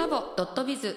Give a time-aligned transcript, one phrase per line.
[0.00, 0.96] タボドットビズ。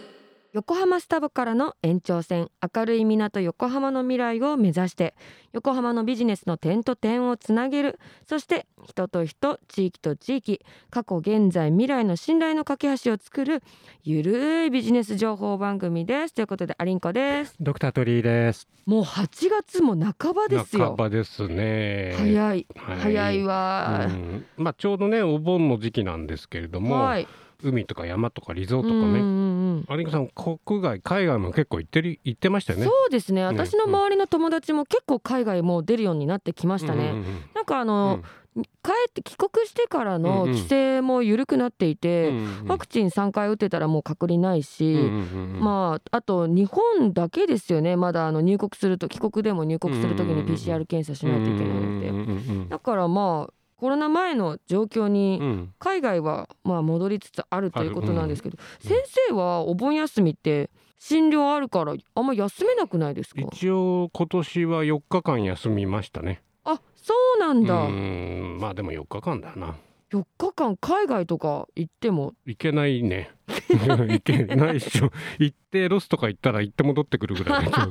[0.54, 5.14] 横浜スタバからの延長線明るい港横浜の未来を目指して
[5.52, 8.00] 横浜のビジネスの点と点をつなげる。
[8.30, 13.62] そして人と人地域と地域過去現在未来の信頼の架け橋を作る
[14.06, 16.34] ゆるいビジネス情報番組です。
[16.34, 17.56] ということでアリンコです。
[17.60, 18.70] ドクタートリーです。
[18.86, 20.86] もう8月も半ばですよ。
[20.86, 22.14] 半ばですね。
[22.18, 22.68] 早い、はい。
[23.00, 24.46] 早いわ、うん。
[24.56, 27.28] まあちょうどねお盆の時期なんですけれども、はい
[27.64, 29.84] 海とか山とかリゾートとかね。
[29.88, 32.86] アリンコさん国外海外も結構行ってる行ってましたよね。
[32.86, 33.42] そうですね。
[33.42, 37.88] ね私の周りの友達も結構海外もう出るようになってきましたね、うんうんなんかあうん。
[37.88, 38.24] の、
[38.56, 38.62] 帰
[39.10, 47.96] って帰国してからの規制も緩くなっていて、うんうんワクチン3回打ってたらもう隔離ないし、うんうんうんまああと日本だけですよね。
[47.96, 52.32] まだあの入国すると帰国でも入国するときに PCR 検査しないといけないので、うんうんう
[52.66, 52.70] ん。
[52.70, 58.90] だからまあコロナ前の状況に海外はまあ戻りつつあるということなんですけど、うん。
[58.90, 63.42] 先生はお盆休みって診療あるからあんま休めなくないですか？
[63.42, 66.42] 一応今年は4日間休みましたね。
[66.64, 68.58] あそうなんだ、うん。
[68.62, 69.76] まあでも4日間だな。
[70.14, 72.32] 4日間海外とか行っても？
[72.46, 73.32] 行けないね。
[73.68, 75.10] 行けないっしょ。
[75.40, 77.82] 行ってロスとか行ったら行って戻ってくるぐらい 確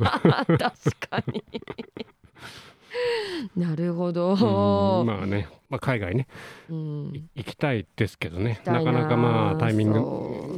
[0.56, 1.44] かに
[3.56, 6.26] なるほど、うんまあね、まあ、海外ね。
[6.70, 7.12] うん。
[7.14, 8.60] い行きたいですけどね。
[8.64, 10.00] なかなかまあタイミング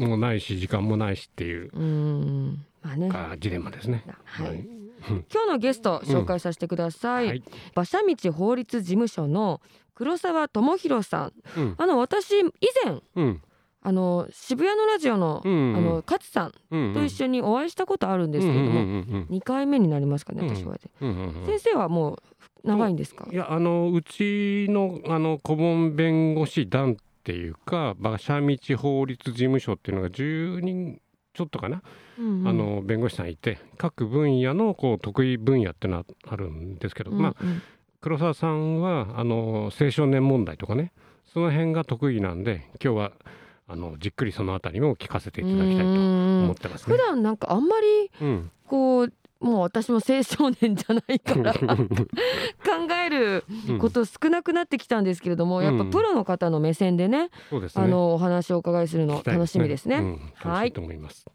[0.07, 2.65] もないし時間もないしっていううん。
[2.83, 3.09] まあね。
[3.09, 4.05] かジレンマですね。
[4.25, 4.47] はい。
[4.49, 4.65] はい。
[5.33, 7.43] 今日のゲスト紹介させてください、はい。
[7.75, 9.61] 馬車道法律事務所の
[9.95, 11.61] 黒沢智弘さん。
[11.61, 11.75] うん。
[11.79, 12.45] あの私以
[12.85, 13.43] 前うん
[13.87, 20.77] あの渋谷のラジオの,、うんあの勝さんうんと一緒にお会いしたことあるんですけれども、うんうん2回目になりますかねうん私は
[21.47, 22.23] 先生はもう
[22.69, 23.29] 長いんですか？
[23.31, 31.01] いやあのうちのあの顧問弁護士団っていうか馬車道法律事務所っていうのが10人
[31.35, 31.83] ちょっとかな、
[32.19, 32.49] うんうん。
[32.49, 37.49] あの弁護士さんいて各分野のこう得意分野ってのはあるんですけど、まあうん。
[37.49, 37.63] うん
[38.01, 40.93] 黒沢さんはあの青少年問題とかね
[41.25, 43.13] その辺が得意なんで今日は
[43.67, 46.99] あのじっくりそのあたりも聞かせていただきたいと思ってますね普。
[46.99, 51.67] 段なんかあんまりうん、こうもう私も青少年じゃないから 考
[53.05, 57.85] えるうんこと少なくなってきたんですけれども、やっぱうんプロの方の目線でね、そうですね。
[57.85, 59.97] あのお話をお伺いするの楽しみですね。
[59.97, 61.27] うん、はい楽しいと思います。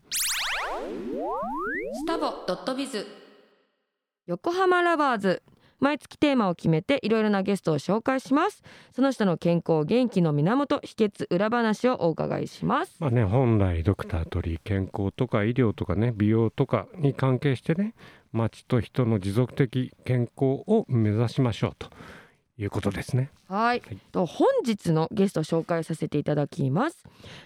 [1.94, 3.06] スタボドットビズ
[4.26, 5.44] 横浜ラバーズ
[5.80, 8.64] 毎月テーマを決めていろいろなゲストを紹介します。
[8.94, 12.96] その人の健康元気の源秘訣裏話をお伺いします。
[13.00, 17.94] まあね、本来ドクタートリー健康とか医療とかね美容とかに関係してね
[18.32, 21.90] 町と人の持続的健康を目指しましょうと。
[22.60, 23.32] いうことですね。
[23.48, 23.82] はい。
[23.86, 23.98] はい。
[24.12, 27.04] と本日のゲストを紹介させていただきます。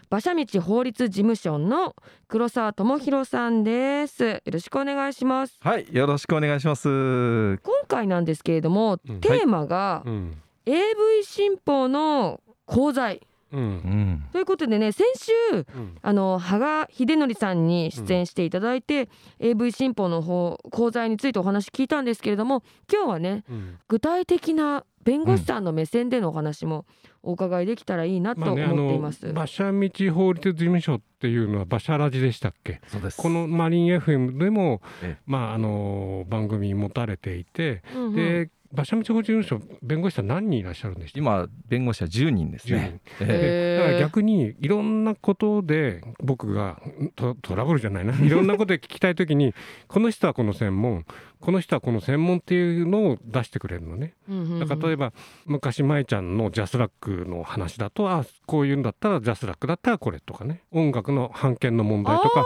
[0.10, 1.96] 馬車道法律事務所の
[2.28, 4.26] 黒沢智弘さんです。
[4.26, 5.58] よろしくお願いします。
[5.62, 7.58] はい、よろしくお願いします。
[7.58, 9.22] 今回なんですけれども、うん。
[9.22, 13.22] テーマが、うん、AV 新法の功罪。
[13.52, 13.60] うん。
[13.60, 19.10] う、ん、ということでね先週うん、あの羽賀秀則さんに出演していただいて、
[19.40, 23.78] AV 新法の方講座についてお話聞いたんですけれども今日はねうん。
[23.88, 26.86] 具体的な弁護士さんの目線でのお話も
[27.22, 29.28] お伺いできたらいいなと思っています。
[29.28, 32.82] 馬車道法律事務所っていうのは馬車ラジでしたっけ？
[32.88, 33.18] そうです。
[33.22, 38.16] このマリン FM でもええ、まああの番組持たれていて、うんうん。
[38.16, 43.00] で馬車道法律事務所弁護士さん何人いらっしゃるんでし今弁護士は10人ですね。
[43.22, 46.82] えへーだから逆にいろんなことで僕が
[47.16, 48.14] トトラブルじゃないな。
[48.20, 49.54] いろんなことで聞きたい時に
[49.88, 51.06] この人はこの専門
[51.44, 54.14] この人はこの専門っていうのを出してくれるのね。
[54.30, 54.60] うんうんうん。
[54.60, 55.12] だから例えば
[55.46, 60.64] 昔舞ちゃんの JASRACの話だとあこういうんだったら JASRAC だったらこれとかね。
[60.72, 62.46] 音楽の版権の問題とか。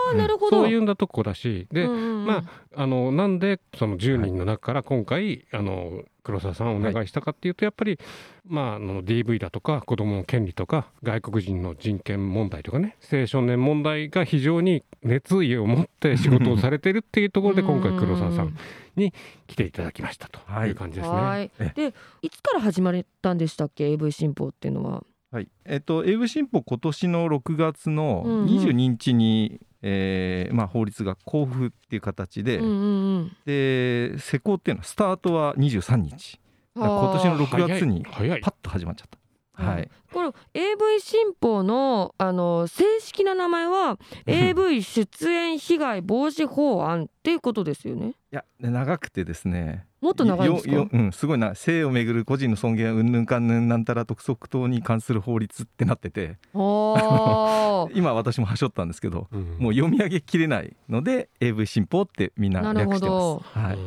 [0.50, 1.68] そういうんだとこうだし。
[1.72, 2.26] で、うんうんうん。
[2.26, 7.98] まああのなんでその10人の中から今回、あの黒沢さんをお願いしたかっていうと、やっぱり、
[8.46, 18.58] まあ、あの DV だとか子どもの権利とか外国人の人権問題とかね青少年問題が非常に熱意を持って仕事をされてるっていうところで 今回黒沢さん
[18.98, 19.14] に
[19.48, 21.16] 来ていただきましたという感じですね。
[21.16, 21.52] はい。
[21.60, 25.06] えでいつから始まったんでしたっけ？AV 新法っていうのは。
[25.32, 28.46] はい、えっと AV 新法今年の6月のうんうん。
[28.48, 36.40] 22日に、えーまあ法律が交付っていう形で、うんうんうんで施行っていうのはスタートは23日。
[36.76, 39.18] 今年の6月にパッと始まっちゃった。
[39.18, 39.28] うん
[39.58, 39.90] はい。
[40.14, 43.98] この AV 新法のあの正式な名前は
[44.28, 48.10] AV 出演被害防止法案っていうことですよね。
[48.10, 49.87] いやで長くてですね。
[50.00, 50.72] もっと長いんですか？
[50.74, 51.56] よようん、すごいな。
[51.56, 56.38] 性をめぐる個人の尊厳うんぬんかんぬんなんたら督促等に関する法律ってなってて。
[56.54, 59.58] 今私もはしょったんですけどうん。
[59.60, 63.60] もう読み上げきれないので AV 新報ってみんな略してなるほます。
[63.60, 63.78] はい、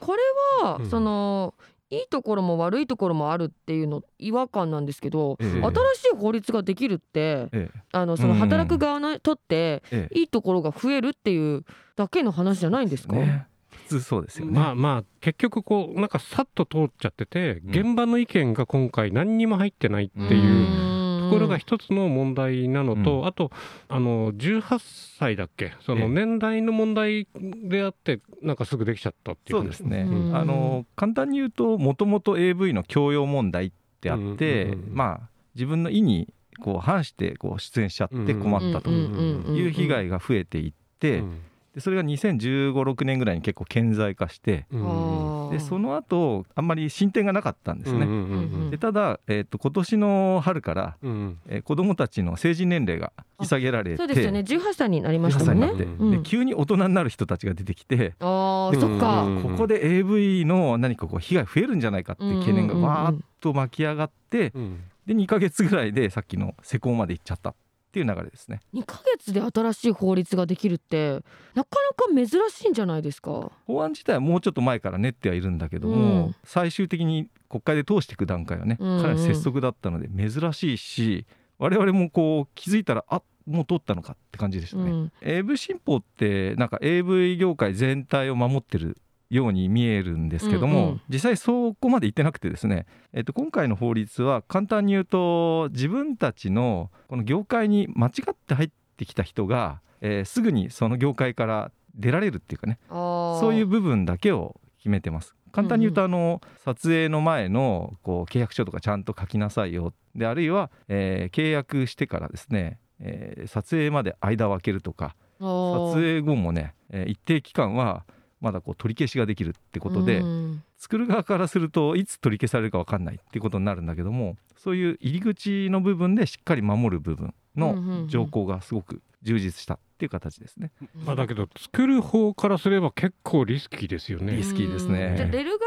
[0.00, 0.22] これ
[0.62, 0.90] は、うん。
[0.90, 1.54] その
[1.90, 5.60] いいところも悪いところもあるっていうの違和感なんですけど、ええ。
[5.60, 5.70] 新し
[6.12, 7.70] い法律ができるってええ。
[7.92, 10.18] あのその働く側にとってええ。
[10.18, 11.64] いいところが増えるっていう
[11.96, 13.46] だけの話じゃないんですか、ね。
[13.57, 13.57] 普
[13.88, 14.52] 通そうですよね。
[14.52, 17.70] まあまあ結局こうなんかさっと通っちゃっててうん。
[17.70, 23.26] 現場の意見が今回何にも入ってないっていうところが一つの問題なのと、うん。
[23.26, 23.50] あと
[23.88, 25.72] あの18歳だっけ？
[25.80, 26.00] そええ。
[26.00, 29.60] の年代の問題であってなんかすぐできちゃったっていう。
[29.60, 30.36] そうですね、うん。
[30.36, 41.40] あの簡単に言うともともと AV の強要問題ってあって、まあ自分の意にこう反してこう出演しちゃって困ったという被害が増えていって、うん
[41.78, 45.50] でそれが2015、6年ぐらいに結構顕在化してうん。
[45.52, 48.00] でその後あんまり進展がなかったんですね。
[48.00, 48.18] うんうん
[48.64, 54.40] うんでただ、えー、と今年の春から、うんえー子どもたちの成人年齢が引き下げられてそうですよね。
[54.40, 55.84] 18歳になりました18もんね。
[56.00, 62.86] うん急に大人になる人たちが出てきて、あそっか、うんここで AV の何かこう被害増えるんじゃないかっていう懸念がうんうん。
[62.86, 64.80] うんうんわーっと巻き上がってうん。
[65.06, 67.54] で2ヶ月ぐらいでさっきの施行まで行っちゃった
[67.88, 68.60] っていう流れですね。
[68.74, 71.20] 2ヶ月で新しい法律ができるって
[71.54, 73.50] なかなか珍しいんじゃないですか？
[73.66, 76.34] 法案自体はもうちょっと前から練ってはいるんだけども、うん。
[76.44, 79.02] 最終的に国会で通していく段階はねうんうん。
[79.02, 81.26] かなり拙速だったので珍しいし
[81.58, 84.90] 我々もこう気づいたらあもう通ったのかって感じでしたね。
[84.90, 85.12] うん。
[85.22, 88.98] AV 新法ってなんか AV 業界全体を守ってる
[89.30, 91.00] ように見えるんですけども、うんうん。
[91.08, 105.34] 実際そこまで言ってなくてですね、えっと、今回の法律は簡単に言うと自分たちのこの業界に間違って入ってきた人が、えーすぐにその業界から出られるっていうかねそういう部分だけを決めてます。
[105.50, 118.04] 簡単に言うとあの撮影の前のこう契約書とかちゃんと書きなさいよであるいは、えー契約してからですね、えー撮影まで間を空けるとか撮影後もね、えー一定期間は
[118.40, 120.62] まだこう取り消しができるってことで、うん。
[120.78, 130.70] 作る側からするといつ取り消されるか分かんないっていうことになるんだけどもそういう入り口の部分でしっかり守る部分の条項がすごく充実したっていう形ですね。
[131.04, 134.36] まあだけど作る方からすれば結構リスキーですよね。
[134.36, 135.08] リスキーですね。
[135.10, 135.58] うんじゃあ出る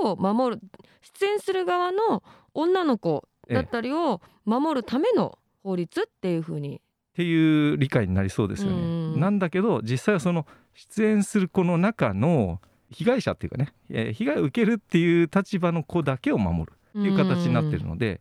[0.00, 0.62] 側を守る
[1.18, 2.22] 出演する側の
[2.54, 6.80] 女の子だったりを守るための法律っていうふうに
[7.12, 8.76] っていう理解になりそうですよね。
[8.76, 8.80] う
[9.16, 12.60] んなんだけど実際はその出演する子の中の
[12.90, 18.20] 被害者っていうかね、えー被害を受けるっていう立場の子だけを守るっていう形になってるので、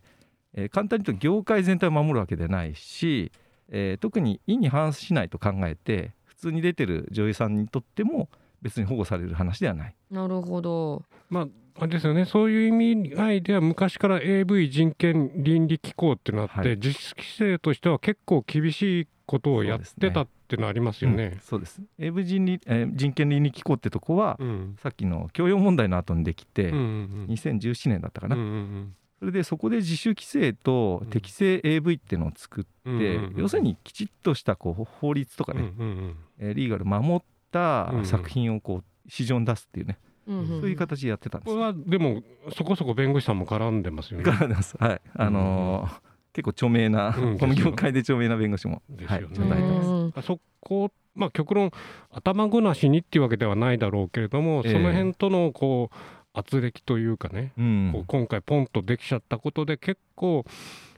[0.54, 3.32] えー簡単に言うと業界全体を守るわけではないし、
[3.70, 8.28] えー特に意に反しないと考えて普通に出てる女優さんにとっても
[8.62, 9.96] 別に保護される話ではない。
[10.10, 12.25] なるほどまああれですよね。
[12.25, 16.77] そういう意味合いでは昔から AV 人権倫理機構ってなって、はい。
[16.77, 21.18] 実施規制としては結構厳しいことをやってたっていうのありますようん。
[21.18, 21.39] ね。
[21.41, 21.81] そうです。
[21.97, 24.75] AV 人理、えー人権倫理機構ってとこは、うん。
[24.81, 36.15] さっきの教養問題の後にできて、うんうん2017年だったかな、うんうんそれでそこで自主規制と適正 AV っていうのを作って、うんうんうん要するにきちっとしたこう法律とかね、うんうん。
[36.39, 37.21] えーリーガル守っ
[37.51, 38.06] たうん。
[38.06, 40.00] 作品をこう市場に出すっていうね、
[40.31, 40.62] うんうん。
[40.62, 41.54] そういう形でやってたんです。
[41.54, 42.24] これはでも
[42.56, 44.24] そこそこ弁護士さんも絡んでますよね。
[44.24, 44.75] からです。
[44.80, 45.01] はい。
[45.16, 47.38] あのー結構著名な、うん。
[47.38, 49.36] この業界で著名な弁護士も、はいですよね。
[49.36, 50.28] ちゃんと入ってます。
[50.28, 51.71] そこまあ極論
[52.09, 54.71] 頭ごなしにっていうわけではないだろうけれども、ええ。
[54.71, 55.95] その辺とのこう
[56.33, 57.90] 圧力というかね、うん。
[57.92, 60.45] こう今回ポンとできちゃったことで結構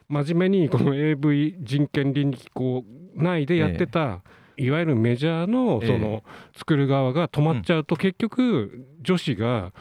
[0.08, 2.84] 真面目にこの AV 人権倫理機構
[3.16, 4.22] 内でやってた、
[4.56, 5.88] いわゆるメジャーのええ。
[5.88, 6.22] その
[6.56, 9.72] 作る側が止まっちゃうと結局女子が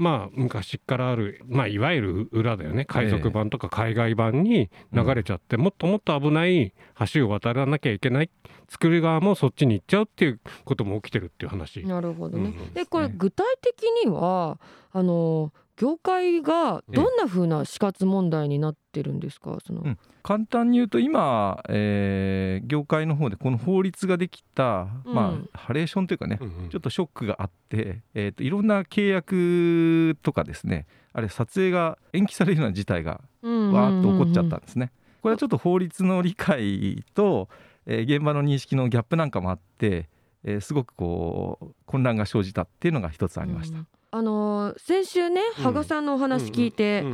[0.00, 2.86] まあ昔からある、まあ、いわゆる裏だよね。
[2.86, 6.72] 海賊版とか海外版に流れちゃって、もっともっと危ない
[7.12, 8.30] 橋を渡らなきゃいけない
[8.70, 11.84] 作る側もそっちに行っちゃうっていうことも起きてるっていう話。
[11.84, 12.54] なるほどね。
[12.58, 12.72] うん。
[12.72, 14.58] でこれ具体的には
[14.92, 19.56] あの業界がどんな風な死活問題になってるんですか？
[19.66, 19.80] その。
[19.80, 19.98] うん。
[20.22, 25.14] 簡単に言うと今、えー業界の方でこの法律ができた、うん。
[25.14, 26.68] まあ、ハレーションというかね、うんうん。
[26.68, 33.72] ちょっとショックがあって、えー、といろんな契約とかですねあれ撮影が延期されるような事態がうん。
[33.72, 34.92] わーっと起こっちゃったんですね。
[35.22, 37.48] これはちょっと法律の理解と、
[37.86, 40.10] えー現場の認識のギャップなんかもあって、
[40.44, 43.78] えーすごくこう混乱が生じたっていうのが一つありました。
[43.78, 45.64] うんあの先週ねうん。
[45.64, 47.04] 羽賀さんのお話聞いて、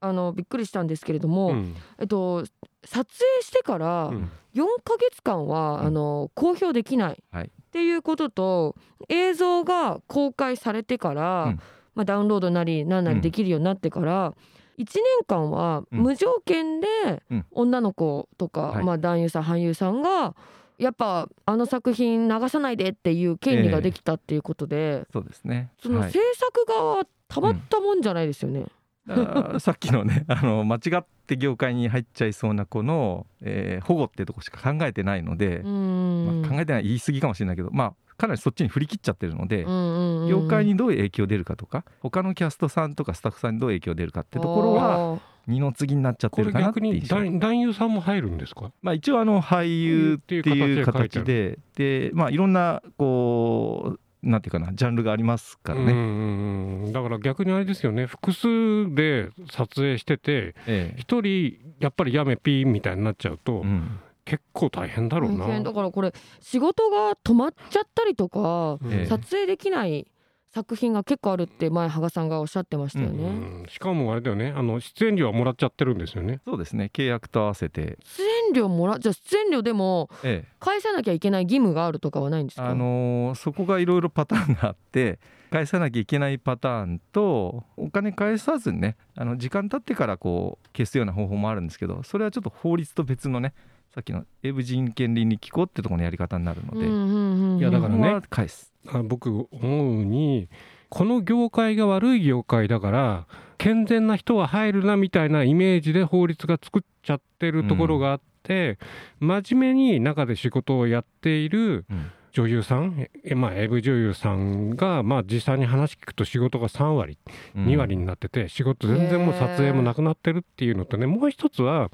[0.00, 1.76] あのびっくりしたんですけれども、うん。
[1.98, 2.44] えっと
[2.84, 4.30] 撮影してからうん。
[4.54, 5.86] 4ヶ月間は、うん。
[5.86, 7.46] あの公表できない、はい。
[7.46, 8.76] っていうことと
[9.08, 11.60] 映像が公開されてから、うん。
[11.94, 14.32] まあ、ダウンロードなりなんなりできるようになってから、
[14.78, 16.00] 1年間はうん。
[16.00, 16.86] 無条件で
[17.30, 17.46] うん。
[17.50, 18.84] 女の子とか、はい。
[18.84, 20.34] まあ、男優さん俳優さんが
[20.80, 25.70] やっぱあの作品流さないでっていう権利ができたっていうことで、そうですね。
[25.82, 26.10] そのはい。
[26.10, 28.64] 制作側はたまったもんじゃないですよね。
[29.08, 36.42] あーさっきのね あの間違って業界に入っちゃいそうな子の、えー保護っていうところしか考えてないのでう、ん。
[36.42, 47.04] まあ、考えてない言い過ぎかもしれないけどまあかなりそっちに振り切っちゃってるので、うんうんうん業界にどういう影響出るかとか他のキャストさんとかスタッフさんにどう影響出るかってところは二の次になっちゃっこてるかなっれ逆にていう。
[47.04, 48.70] 男男優さんも入るんですか？
[48.82, 55.92] まあ、一応あの俳優っていう形形でで、まあ、いろんなこうなんていうかなジャンルがありますからね。
[55.92, 58.06] うんうんうんだから逆にあれですよね。
[58.06, 60.96] 複数で撮影しててええ。
[60.98, 63.98] 一人やっぱりやめピーみたいになっちゃうと、うん。
[64.26, 65.46] 結構大変だろうな。
[65.46, 65.62] 大変。
[65.62, 69.06] だからこれ仕事が止まっちゃったりとか、え。
[69.08, 70.06] 撮影できない
[70.52, 73.24] 作品が結構あるって前羽賀さんがおっしゃってましたよね。
[73.24, 73.28] う
[73.62, 76.40] んしかもあれだよねあの出演料はもらっちゃってるんですよね。
[76.44, 82.70] そうですね契約と合わせて、出演料もらじゃあ出演料でもえ返さなきゃいけない義務があるとかはないんですえ、か？
[82.70, 93.54] あのーそこがいろいろパターンがあって返さなきゃいけないパターンとお金返さずにねあの時間経ってからこう消すような方法もあるんですけどそれはちょっと法律と別のね
[93.94, 98.72] さっきの英武人権倫理機構ってところのやり方になるので、うんうんうんうんいやだからね返す。
[98.88, 100.48] あ僕思うに
[100.88, 103.26] この業界が悪い業界だから
[103.58, 108.78] 健全な人は入るなみたいなイメージで法律が作っちゃってるところがあって、
[109.18, 112.10] 真面目に中で仕事をやっているうん。
[112.32, 117.18] 女優さん、えまあ、AV 女優さんが、まあ、実際に話聞くと仕事が3割、
[117.56, 121.90] 2割になってて仕事全然もう撮影もなくなってるっていうのとねもう一つは、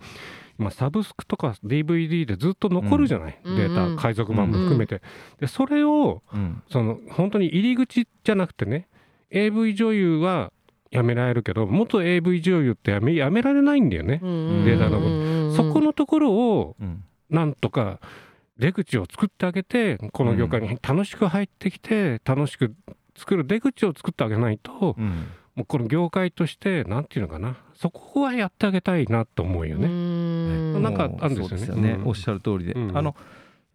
[0.58, 3.56] まあ、サブスクとか DVD でずっと残るじゃない、うん。
[3.56, 3.96] データ、うんうん。
[3.96, 5.02] 海賊版も含めて。
[5.40, 6.62] でそれをうん。
[6.70, 8.88] その本当に入り口じゃなくてね
[9.30, 10.52] AV 女優は
[10.90, 14.20] やめられるけど元 AV 女優ってやめやめられないんだよね。
[14.22, 15.08] うんうんうんデータのこと。
[15.08, 17.04] うんうんうんそこのところをうん。
[17.30, 17.98] なんとか
[18.56, 22.74] 出口を作ってあげてこの業界に楽しく入ってきて楽しく
[23.16, 27.56] 作る出口を作ってあげないとうんもうこの業界としてなんていうのかな。
[27.74, 29.88] そこはやってあげたいなと思うようね。
[29.88, 30.82] ん。
[30.82, 31.82] なんかあるんですよね。
[31.82, 31.92] ね。
[31.94, 32.08] うん。
[32.08, 32.96] おっしゃる通りで、うん。
[32.96, 33.16] あの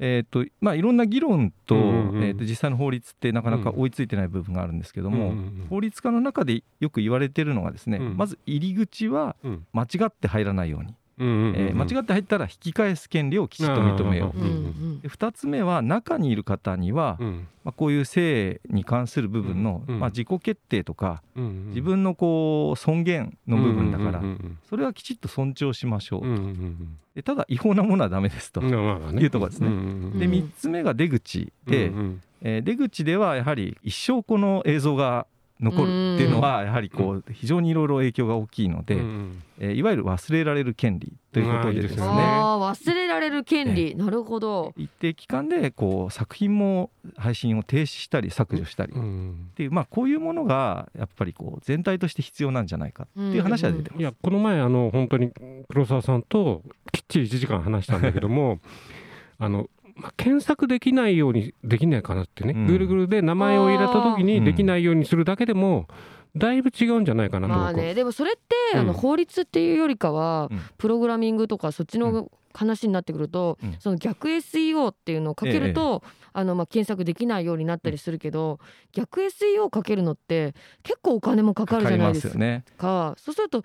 [0.04, 2.24] えーとまあ、いろんな議論と,、うんうんうん。
[2.24, 5.68] えー、と実際の法律ってなかなか追いついてない部分があるんですけども、うんうん。
[5.70, 8.18] 法律家の中でよく言われてるのがですね、うん。
[8.18, 9.66] まず入り口はうん。
[9.74, 14.38] 間違って入らないように、間違って入ったら引き返す権利をきちっと認めよう。
[14.38, 17.48] うんうんで2つ目は中にいる方には、うん。
[17.64, 21.68] まあ、こういう性に関する部分の、うんまあ、自己決定とかうんうん。
[21.70, 28.72] 自分のこう尊厳の部分だから、うんうんそれはきちっと尊重しましょう、うんうんうんでただ違法なものはダメですと、うん。
[28.72, 29.22] まあまあね。
[29.22, 29.70] いうところですね。
[29.70, 29.76] んん
[30.14, 30.32] うんでうん。
[30.32, 32.22] 3つ目が出口で、うんうん。
[32.42, 35.28] えー出口ではやはり一生この映像が
[35.62, 39.44] 残るっていうのはやはりこう非常にいろいろ影響が大きいので、うん。
[39.60, 42.02] えーいわゆる忘れられる権利ということでですね。
[42.02, 42.22] まあいいですよね。
[42.24, 44.74] ああ忘れられる権利、なるほど。
[44.76, 54.00] 一定期間でこう作品も配信を停止したり削除したりっうんていう、まあ、こういうものがやっぱりこう全体として必要なんじゃないかっていう話は出てます。
[54.00, 55.32] いやこの前あの本当に
[55.70, 58.60] 黒沢さんときっちり1時間話したんだけども
[59.38, 59.70] あの、
[60.02, 62.66] まあ、検索できないようにできないかなってね、うん。
[62.68, 65.88] Google で名前を入れた時にできないようにするだけでも
[66.36, 67.94] だいぶ違うんじゃないかなとまあね。
[67.94, 68.88] でもそれって、あうん。
[68.88, 70.62] の法律っていうよりかは、うん。
[70.78, 73.76] プログラミングとかそっちの話になってくると、うん。
[73.80, 76.04] その逆 SEO っていうのをかけると、
[76.34, 78.60] あのまあ検索できないようになったりするけど、
[78.94, 82.40] 逆 SEO かけるのって結構お金もかかるじゃないですか。
[82.78, 83.16] か。
[83.18, 83.64] そうすると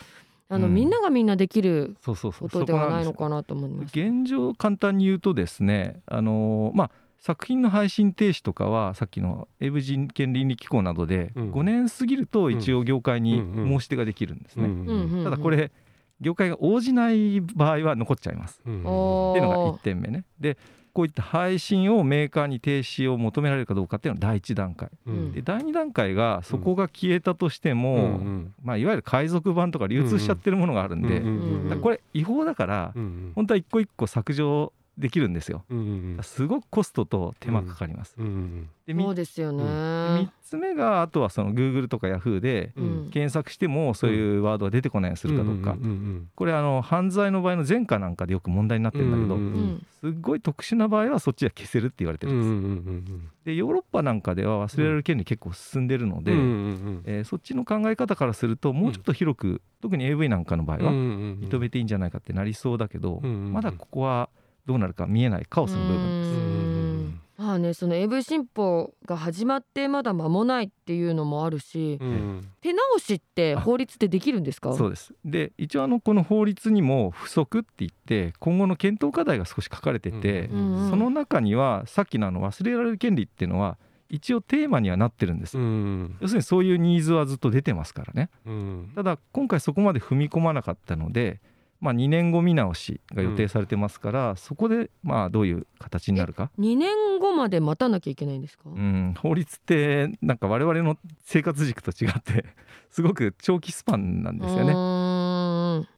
[0.48, 0.74] あの、うん。
[0.74, 1.96] みんながみんなできる。
[2.04, 2.14] こ
[2.48, 3.92] とではないのかなと思います。
[3.98, 11.52] 現状簡単に言うとですねあのーまあ作品の配信停止とかはさっきの英武人権倫理機構などでうん。
[11.52, 15.72] 5年過ぎると一応業界に申し出ができるんですね、ただこれ
[16.20, 18.60] 業界が応じない場合は残っちゃいます。
[18.64, 18.82] うん。
[18.84, 20.24] おっていうのがー1点目ね。
[20.38, 20.56] で
[20.96, 24.88] こういった配信をメーカーに停止を求められるかどうかっていうのが第1段階。
[25.06, 25.32] うん。
[25.32, 35.64] で第2段階がそこが消えたとしても、うんうんまあ、いわゆる海賊版とか流通しちゃってるものがあるんで、これ違法だからうんうん本当は一個一個削除できるんですよ。
[35.70, 38.14] うんうんすごくコストと手間かかります。
[38.18, 38.26] うん。
[38.26, 39.64] うんでみそうですよね。
[39.64, 43.10] 3つ目があとはその Google とか Yahoo でうん。
[43.10, 53.12] 検索してもそういうワードが出てこないようにするかどうか、んんこれあの犯罪の場合の前科なんかでよく問題になってるんだけど、うんうんすっごい特殊な場合はそっちは消せるって言われてうんうんるんうんです。
[53.12, 53.28] うん。
[53.44, 63.52] でヨーロッパなんかでは忘れられる権利結構進んでるので、うんうんえーそっちの考え方からするともうちょっと広く、特に AV なんかの場合は認認めていいんじゃないかってなりそうだけど、うんうんうん。
[63.52, 64.28] まだここは
[64.66, 66.20] どうなるか見えないカオスの部分。
[66.20, 67.42] です。
[67.42, 72.49] まああねその AV 新法が始まってまだ間もないっていうのもあるし、うん。
[72.61, 74.73] 手直しって法律ってできるんですか？
[74.75, 75.12] そうです。
[75.25, 83.76] で一応あのこの法律にも不足って言って今後の検討課題が少し書かれてて、うんうんその中にはさっきのあの忘れられる権利っていうのは
[84.08, 86.16] 一応テーマにはなってるんです、うん。
[86.20, 88.30] 要するにそういうニーズはずっと出てますからね。
[88.46, 88.92] うん。
[88.94, 91.40] ただ今回そこまで踏み込まなかったので、
[91.80, 102.47] まあ、2年後見直しが予定されてますから、そこでまあどういう形になるか、2年後まで待たなきゃいけないんですか、うん、法律ってなんか我々の生活軸と違って
[102.90, 104.66] すごく長期スパンなんですよね。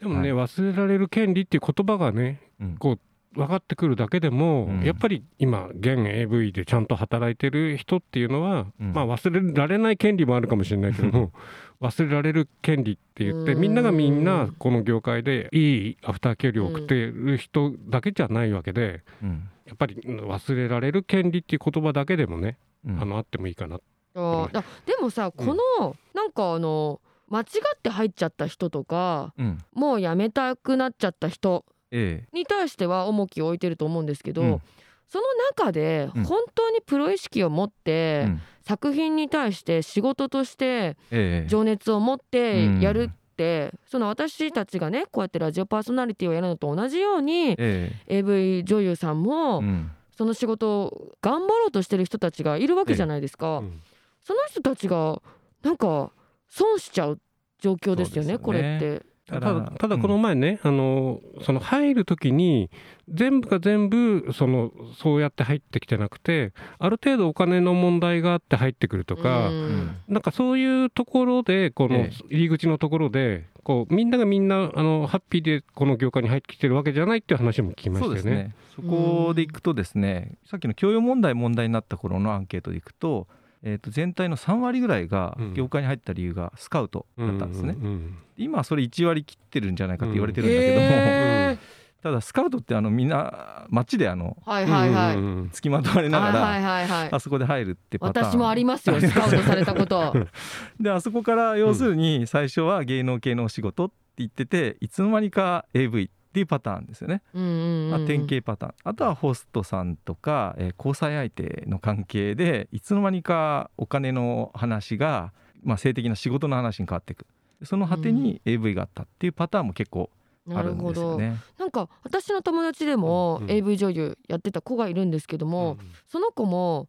[0.01, 2.77] でもね、忘れられる権利っていう言葉がねうん。
[2.77, 3.01] こう
[3.35, 4.81] 分かってくるだけでも、うん。
[4.83, 8.93] やっぱり今現 AV でちゃんと働いてる人っていうのは、うん。
[8.93, 11.33] まあ忘れられない権利もあるかもしれないけども
[11.81, 13.61] 忘れられる権利って言ってうん。
[13.61, 19.49] みんながみんなこの業界でいいアフターケアリーを送ってる人だけじゃないわけでうん。
[19.67, 23.03] やっぱり忘れられる権利っていう言葉だけでもね、うん。
[23.03, 23.81] あのあってもいいかな。
[24.15, 27.45] あーだでもさこの、なんかあの間違
[27.77, 29.59] って入っちゃった人とかうん。
[29.75, 34.63] もうやめたくなっちゃった人えに対しては重きを置いてると思うんですけど、うん。
[35.09, 36.25] その中でうん。
[36.25, 38.41] 本当にプロ意識を持っえて、うん。
[38.63, 41.47] 作品に対して仕事としてええ。
[41.49, 49.91] 情熱を持ってやるって、その私たちがねこうやってラジオパーソナリティをやるのと同じように、え AV 女優さんえもうん。
[50.17, 53.81] その仕事を頑張ろうとしてる人たちがいるわけじゃないですか、うん
[54.29, 55.23] その人たちが
[55.63, 56.13] なんか
[56.51, 57.19] 損しちゃう
[57.59, 58.39] 状況ですよねそうですよね。
[58.39, 59.07] これって。
[59.29, 62.71] ただただこの前ね、あのその入る時に
[63.09, 69.97] 全部が全部そのそうやって入ってきてなくてある程度お金の問題があって入ってくるとか、うん。
[70.09, 78.43] なんかそういうところでこのえ入り口のところでこうみんながみんなあのハッピーでこの業界に入ってきてるわけじゃないっていう話も聞きまそうしたよね。
[78.45, 78.55] ですね。
[78.77, 83.27] そこでいくとですね、さっきの教養問題問題になった頃のアンケートでいくと,、
[83.63, 85.55] えー、と全体の3割ぐらいがうん。
[85.55, 91.59] 業界に入った理由がスカウトだったんですね、うんうん今はそれ1割切ってるんじゃないかって言われてるんだけども、へ
[92.01, 95.17] ただスカウトってあのみんな街であのーはいうんはいはい。
[95.17, 97.09] うんうん付きまとわれながら、はいはいはいはい。
[97.11, 98.31] あそこで入るってパターン。
[98.31, 100.15] 私もありますよスカウトされたこと。
[100.79, 107.91] であそこから要するに最初は芸能系のお仕事って言ってていつの間にか AV っていうパターンですよね、うんうんうん。
[107.91, 108.75] まあ、典型パターン。
[108.85, 117.27] あとはホストさんとか、えー交際相手の関係でいつの間にかお金の話が、まあ、性的な仕事の話に変わっていく。
[117.65, 120.11] その果てに AV があったっていうパターンも結構
[120.49, 120.79] あなるん。
[120.79, 121.37] ですよね。
[121.59, 126.89] なんか私の友達でもうん AV 女優やってた子がいるんですけども、その子も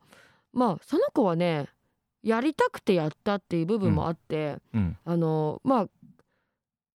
[0.54, 1.68] まあその子はね
[2.22, 4.98] やりたくてやったっていう部分もあって、うん。
[5.04, 5.88] あのまあ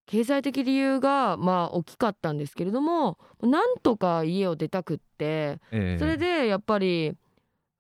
[0.06, 7.16] 経済的理由がまあ大きかったんですけれどもなんとか家を出たくってえーそれでやっぱり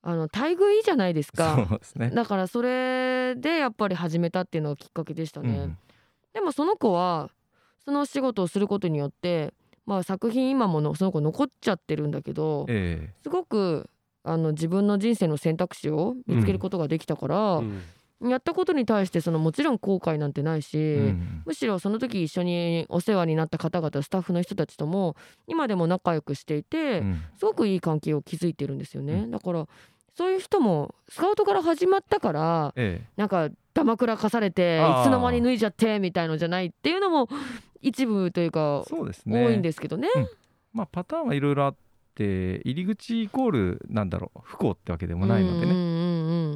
[0.02, 1.66] あの待遇いいじゃないですか。
[1.70, 2.10] そうですね。
[2.10, 5.50] だからそれでやっぱり始めたっていうのがきっかけでしたね。
[5.50, 5.78] うん
[6.34, 7.30] でもその子は
[7.86, 9.54] その仕事をすることによって、
[9.86, 13.88] まあ、作品今ものその子残っちゃってるんだけどえすごく
[14.24, 17.82] あの自分の人生の選択肢を見つけることができたから、うん
[18.30, 21.44] やったことに対してそのもちろん後悔なんてないし、ーうん。
[21.46, 25.16] むしろその時一緒にお世話になった方々スタッフの人たちとも
[25.48, 27.22] 今でも仲良くしていて、うん。
[27.38, 29.68] すごくいい関係を築いてるんですよね、うだから
[30.16, 33.08] そういう人もスカウトから始まったからええ。
[33.18, 37.28] なんかダマくらかされていつの間に脱いじゃってみたいのじゃないっていうのも
[37.82, 38.84] 一部というか
[39.26, 39.44] ね。
[39.46, 40.08] 多いんですけどね。
[40.72, 41.76] まあ、パターンはいろいろあっ
[42.16, 45.82] て入り口イコールなんだろう不幸ってわけでもないのでね、うんう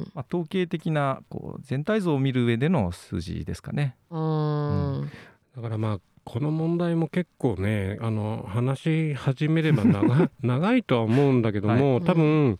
[0.00, 3.96] んまあ、統計的なこう全体像を見る上での数字ですかね。
[4.10, 5.10] うんうん。
[5.56, 12.04] だからまあこの問題も結構ねあの話し始めれば長 長いとは思うんだけども、はい。
[12.04, 12.58] 多分、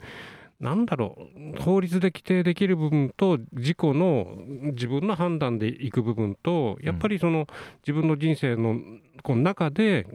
[0.60, 1.16] なんだろ
[1.56, 4.36] う法律で規定できる部分と自己の
[4.72, 7.46] 自分の判断でいく部分とやっぱりその
[7.86, 8.80] 自分の人生の
[9.22, 10.06] この中で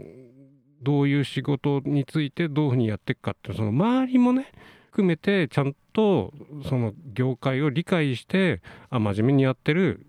[0.83, 4.51] どういう仕事についてどういうふうにやっていくかってその周りもね
[4.91, 6.33] 含めてちゃんと
[6.67, 10.05] その業界を理解してあ真面目にやってる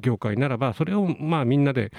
[0.00, 1.92] 業界ならばそれをまあみんなで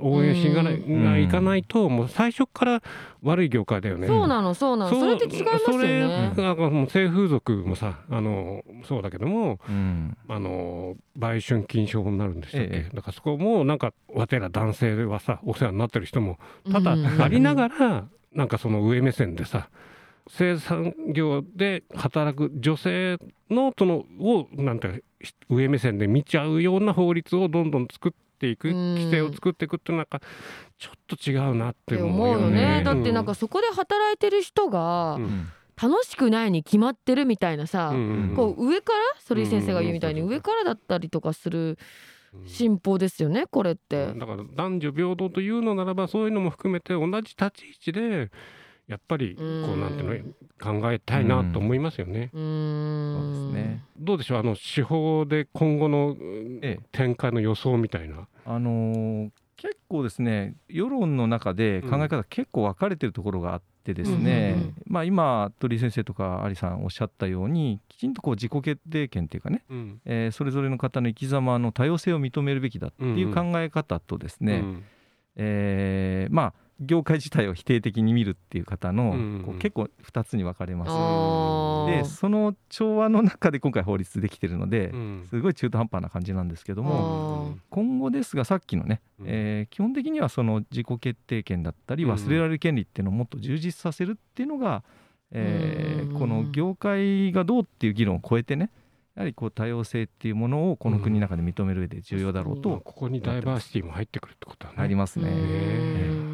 [0.00, 2.82] 応援しがないうんがいかないともう最初から
[3.22, 4.06] 悪い業界だよね。
[4.06, 4.98] そうなのそうなの。
[4.98, 6.32] それって違いますよそれね。
[6.36, 10.16] なんかもう性風俗もさあのそうだけどもうん。
[10.28, 12.94] あの売春禁止法になるんでしたっけ、ええ。
[12.94, 16.38] だからそこもなんかわてら男性はさお世話になってる人も
[16.70, 19.68] ただありながらなんかその上目線でさ
[20.28, 23.18] 生産業で働く女性
[23.50, 25.06] のそのをなんていうか
[25.48, 28.94] 上目線で見ちゃうような法律をどんどん作っていくうん。
[28.94, 30.20] 規制を作っていくってなんか
[30.78, 32.78] ちょっと違うなって思うよ思うよね。
[32.78, 32.84] ね。
[32.84, 35.18] だってなんかそこで働いてる人が
[35.80, 41.76] 楽しくないに決まってるみたいなさ、うんこう上から反井先生が言うみたいに上からだったりとかするうん
[42.46, 44.06] 進歩ですよねこれって。
[44.14, 48.30] だから男女平等というのならばそういうのも含めて同じ立ち位置で
[48.88, 49.72] やっぱりこうん。
[49.74, 52.30] うなんていうの考えたいなと思いますよね。
[52.32, 52.42] そう
[53.30, 53.84] ですね。
[53.98, 56.16] どうでしょうあの手法で今後の
[56.62, 56.86] ええ。
[56.92, 58.26] 展開の予想みたいな。
[58.44, 64.74] あのー結構ですね世論の中で考え方結構分かれてるところがあってですね、うんうんうん。
[64.86, 70.00] まあ、今鳥居先生とか有さんおっしゃったようにきちんとこう自己決定権っていうかね、うん。
[70.04, 74.84] えーそれぞれの方の生き様の多様性を認めるべきだっていう考え方とですね、うん。
[75.36, 80.90] えーまあ業界自体を否定的に見るっていう方の、うんこう結構2つに分かれます。
[80.90, 82.02] あー。
[82.02, 85.26] でその調和の中で今回法律できてるので、うん。
[85.30, 89.26] すごい中途半端な感じなんですけども、あ今後ですがさっきのね、うん。
[89.28, 92.12] えー基本的にはその自己決定権だったりうん。
[92.12, 94.82] 忘れられる権利っていうのをもっと充実させるっていうのが、
[95.30, 96.18] えーうん。
[96.18, 98.70] この業界がどうっていう議論を超えてね
[99.14, 104.76] やはりこう多様性っていうものをこの国の中で認める上で重要だろうまあとここにダイバーシティも入ってくるってことはね。
[104.76, 106.31] う入りますね。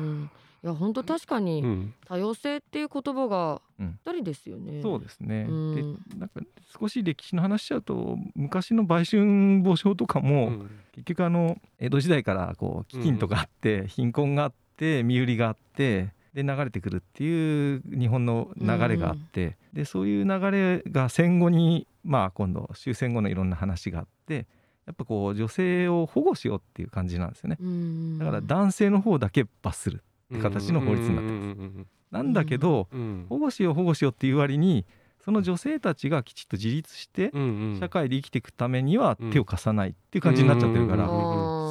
[0.65, 1.95] いや本当確かにうん。
[2.07, 3.89] 多様性っていう言葉がうん。
[3.91, 4.83] ぴったりですよね。
[4.83, 5.75] そうですね、うん。
[5.75, 6.41] でなんか
[6.79, 10.71] 少し歴史の話しちゃうと昔の売春防止法とかも、うん。
[10.93, 24.47] 結局あの江戸時代からこう飢饉とかあって、貧困があって身売りがあってで流れてくるっていう日本の流れがあって、でそういう流れが戦後にまあ今度終戦後のいろんな話があって
[24.87, 27.59] やっぱこう女性を保護しようっていう感じなんですよね。
[27.61, 28.19] うん。
[28.19, 30.03] だから男性の方だけ罰する
[30.35, 31.87] って形の法律になってます。
[32.11, 33.27] なんだけど、うん。
[33.29, 34.87] 保護しよう保護しようっていう割に
[35.25, 37.33] その女性たちがきちっと自立して
[37.79, 41.07] 社会で生きていくためには手を貸さないっていう感じになっちゃってるから、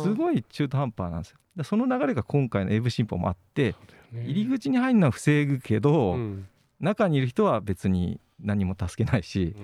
[0.03, 1.37] すごい中途半端なんですよ。
[1.55, 3.75] でその流れが今回の AV 新法もあって
[4.13, 6.47] 入り口に入るのは防ぐけど、うん。
[6.79, 9.63] 中にいる人は別に何も助けないし、うん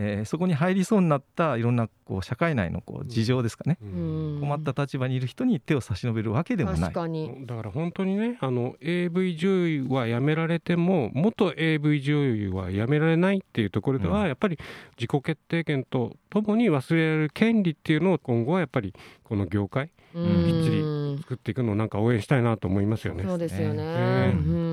[0.00, 6.92] えーそこに入りそうになったいろんなこう社会内のこう事情ですかね、うん困った立場にいる人に手を差し伸べるわけでもない確。
[6.92, 7.44] かに。
[7.46, 14.58] だから本当にねあの AV 女優はやめられても元 AV 女優はやめられないっていうところでは、うんやっぱり
[14.96, 23.24] 自己決定権とともに忘れられる権利っていうのを今後はやっぱりこの業界うんきっちり作っていくのをなんか応援したいなと思いますよね。
[23.24, 23.84] そうですよね。
[23.84, 24.67] ねうん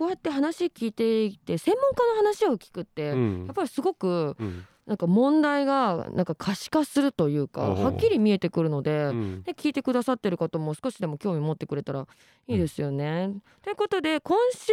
[0.00, 3.44] こうやって話聞いていて専門家の話を聞くって、うん。
[3.44, 12.08] やっぱりすごくうんなんか問題がなんか可視化するというかはっきり見えてくるので、うんで聞いてくださってる方も少しでも興味持ってくれたら
[12.48, 13.30] いいですよね。
[13.62, 14.72] ということで今週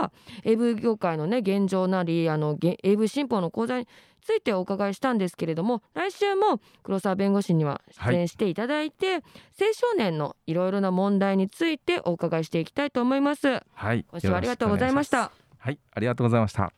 [0.00, 0.12] は
[0.44, 3.88] AV 業界のね現状なりあのげ AV 新法の講座に
[4.22, 9.20] ついてお伺いしたんですけれども来週も黒沢弁護士には出演していただいて、青
[9.72, 13.60] 少年のいろいろな問題についてお伺いしていきたいと思います。
[13.72, 15.32] はい、今週はありがとうございました。
[15.58, 16.72] はい、ありがとうございました。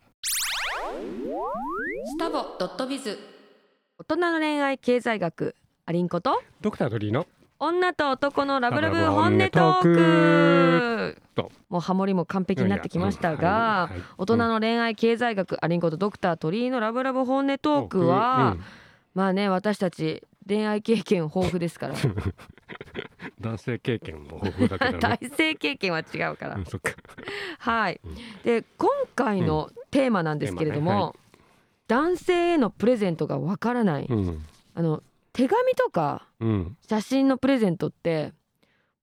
[2.19, 3.17] スタボドットビズ。
[3.97, 5.55] 大人の恋愛経済学
[5.85, 7.25] アリンコとドクタードリーの
[7.59, 11.21] 女と男のラブラブ本音トー本ク。
[11.33, 11.49] と。
[11.69, 18.63] もうハモリも完璧になってきましたが、はい大人の恋愛経済学アリンコとドクター鳥居のラブラブ本音トークは、うん
[19.13, 21.95] まあね私たち恋愛経験豊富ですから。
[23.39, 25.31] 男性経験も豊富だけど大ね。
[25.37, 26.55] 性経験は違うから。
[26.55, 26.91] うんそっか。
[27.59, 28.01] はい。
[28.03, 28.15] うん。
[28.43, 31.15] で今回のテーマなんですけれども、
[31.89, 34.45] 男性へのプレゼントがわからない、うん。
[34.75, 36.77] あの手紙とかうん。
[36.87, 38.31] 写真のプレゼントって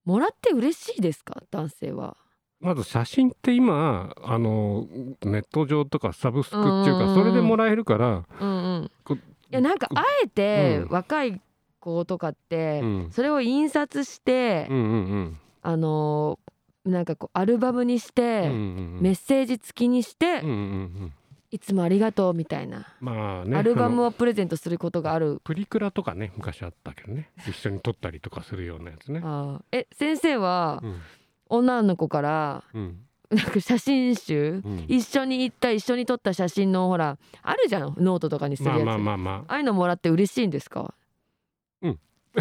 [0.05, 1.43] もらって嬉しいですか？
[1.51, 2.17] 男性は。
[2.61, 4.87] まず写真って今あの
[5.23, 8.53] ネット上とかサブスクっていうかそれでもらえるから、うんう
[8.85, 8.91] ん。
[9.05, 9.19] こい
[9.51, 10.89] やなんかあえてうん。
[10.89, 11.41] 若い
[11.81, 13.09] 子とかって、うん。
[13.11, 15.39] それを印刷して、うんうんうん。
[15.63, 16.51] あのー
[16.87, 18.55] なんかこうアルバムにして、うんう
[18.99, 20.55] んメッセージ付きにして、うんうんう
[21.07, 21.13] ん
[21.51, 25.41] いつもありがとうみたいな、まあねアルバムをプレゼントすることがある。
[25.45, 29.21] プリクラとかね昔あったけどね一緒に撮ったりとかするようなやつね。
[29.23, 29.79] あー。
[29.79, 31.01] え先生はうん。
[31.49, 32.99] 女の子からうん。
[33.29, 34.85] なんか写真集、うん。
[34.89, 37.95] 一緒に行った一緒に撮った写真のほらあるじゃん？
[37.99, 39.53] ノートとかにするやつ、まあまあまあまあ。
[39.53, 40.95] ああいうのもらって嬉しいんですか？
[41.83, 41.99] うん。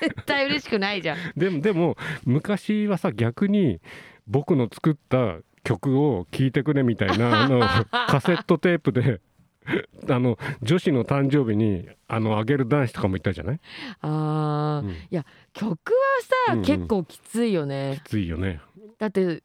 [0.00, 1.18] 絶対嬉しくないじゃん。
[1.36, 3.80] でもでも昔はさ逆に
[4.26, 7.60] 僕の作った曲を聴いてくれみたいな あの
[8.06, 9.20] カセットテープで
[10.08, 13.60] あの女子の誕生日にあのあげる男子とかもいたじゃない、
[14.00, 15.24] あーうん。
[15.52, 15.98] 曲は
[16.46, 16.64] さ、うんうん。
[16.64, 18.00] 結構きついよね。
[18.04, 18.60] きついよね。
[18.98, 19.42] だって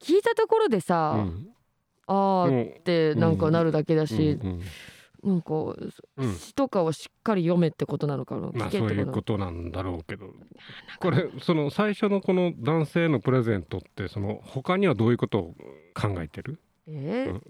[0.00, 1.46] 聞いたところでうさ、ん。
[2.06, 4.60] あーもうってなんかなるだけだし、うん
[5.22, 6.34] なんかうん。
[6.34, 10.26] 詩とかをしっかり読めってことなのかな、まあそういうことなんだろうけど。
[11.00, 15.54] これその最初のこの男性へのプレゼントってその他にはどういうことを
[15.94, 17.26] 考えてる、え？
[17.28, 17.36] ーうん。
[17.36, 17.40] い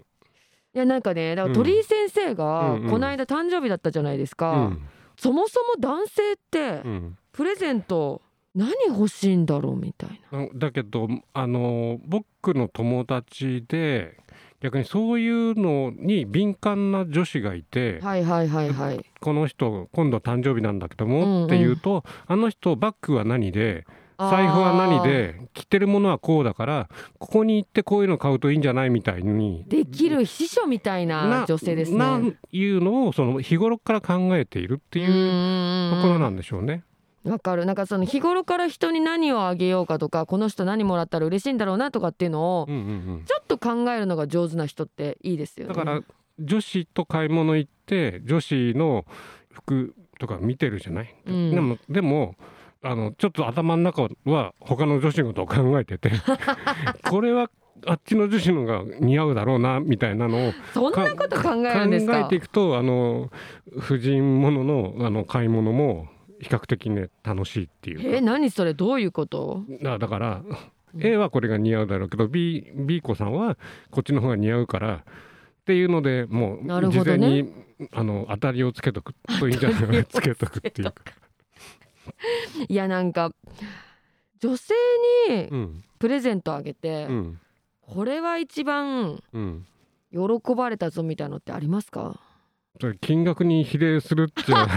[0.73, 1.55] やなんかねだからうん。
[1.55, 2.89] 鳥居先生がうんうん。
[2.89, 4.87] この間誕生日だったじゃないですうか、ん。
[5.17, 7.17] そもそも男性ってうん。
[7.31, 8.21] プレゼント
[8.53, 9.75] 何欲しいんだろう？
[9.77, 10.39] みたいな。
[10.39, 14.17] なだけどあの僕の友達で
[14.61, 19.05] 逆にそういうのに敏感な女子がいて、はいはいはいはい。
[19.19, 23.85] この人今度誕生日なんだけどもって言うと、あの人バッグは何で
[24.29, 31.97] 財布は何で着てるものはこうだからここに行ってこういうの買うといいんじゃないみたいにできる秘書みたいな女性ですね。
[31.97, 32.21] な
[32.51, 36.83] いうのをその日頃から考えているっていうところなんでしょうね。
[37.23, 37.65] わかる。
[37.65, 45.73] なんかその日頃から人に何をあげようかとかこの人何もらったら嬉しいんだろうなとかっていうのをちょっと考えるのが上手な人っていいですよね。
[45.73, 46.01] だから
[46.39, 49.05] 女子と買い物行って女子の
[49.51, 51.51] 服とか見てるじゃない、うん。
[51.51, 52.35] でもでも
[52.83, 56.11] あのちょっと頭の中は他の女子のことを考えてて
[57.07, 57.49] これは
[57.85, 62.21] あっちの女子のが似合うだろうなみたいなのを そんなこと考えるんですか？
[62.21, 63.29] 考えていくとあの
[63.79, 66.07] 婦人物のあの買い物も
[66.41, 68.17] 比較的ね楽しいっていうか。
[68.17, 68.73] え何それ？
[68.73, 69.63] どういうこと？
[69.81, 70.41] だだから
[70.93, 71.01] うん。
[71.01, 73.57] A はこれが似合うだろうけど B, B 子さんは
[73.91, 75.03] こっちの方が似合うからっ
[75.65, 77.49] ていうのでもう事前に
[77.93, 80.05] あの当たりをつけとくといいんじゃない？
[80.05, 80.93] つけとくっていうか、
[82.67, 83.31] いやなんか
[84.41, 84.73] 女性
[85.29, 85.83] にうん。
[85.99, 87.39] プレゼントあげて、うん。
[87.81, 89.65] これは一番うん、
[90.11, 92.19] 喜ばれたぞみたいのってありますか？
[92.81, 94.67] それ金額に比例するっていうのは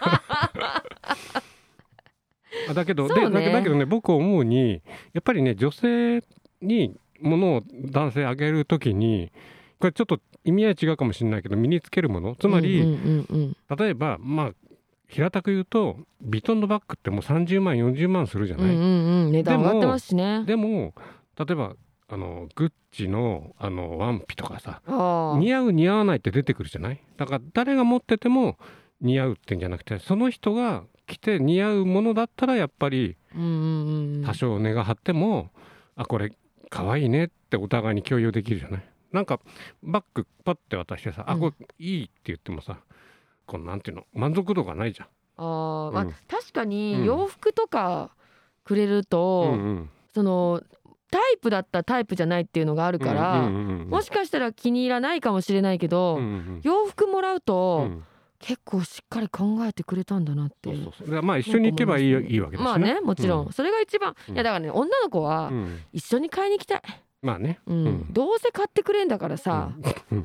[0.00, 0.22] あ
[2.74, 3.14] だけど、ね。
[3.14, 6.22] でだけだけどね僕思うにやっぱりね女性
[6.62, 9.30] に物を男性あげるときに
[9.78, 12.36] これちょっと意味合い違うかもしれないけど身につけるもの。
[12.36, 12.98] つまり、
[13.78, 14.52] 例えばまあ
[15.08, 19.32] 平たく言うとビトンのバッグってもう30万40万するじゃない、うんうんうん。
[19.32, 20.44] 値段上がってますしね。
[20.44, 20.94] でも
[21.38, 21.74] 例えば
[22.08, 24.80] あのグッチのあのワンピとかさ
[25.38, 27.00] 似合う似合わないって出てくるじゃない？
[27.16, 28.56] だから誰が持ってても
[29.00, 35.50] 似合うってんじゃなくてその人が着て似合うものだったらやっぱり多少値が張っても、
[35.94, 36.32] あこれ
[36.70, 38.82] 可愛いねってお互いに共有できるじゃない？
[39.12, 39.38] なんか
[39.82, 41.40] バッグパッて渡してさ、あうん。
[41.40, 42.78] これいいって言ってもさ
[43.46, 45.08] このなんていうの満足度がないじゃん。
[45.36, 46.14] あー、まあうん。
[46.28, 46.68] 確かうん。
[46.70, 48.10] に洋服とか
[48.64, 50.62] くれると、うんうんその
[51.08, 58.04] タイプだったタイプじゃないっていうのがあるから、もしかしたら気に入らないかもしれないけど、うんうん洋服もらううと、ん
[58.38, 61.10] 結構しっかり考えてくれたんだなってそうそうそう。
[61.10, 63.52] でまあ一緒に行けばいい,、いいわけですまあねもちろん、うん。
[63.52, 64.34] それが一番、うん。
[64.34, 65.80] いやだからね女の子はうん。
[65.92, 66.82] 一緒に買いに行きたい、
[67.22, 67.76] まあね、うん。
[67.86, 68.12] うん。
[68.12, 69.72] どうせ買ってくれんだからさ、
[70.10, 70.24] うん。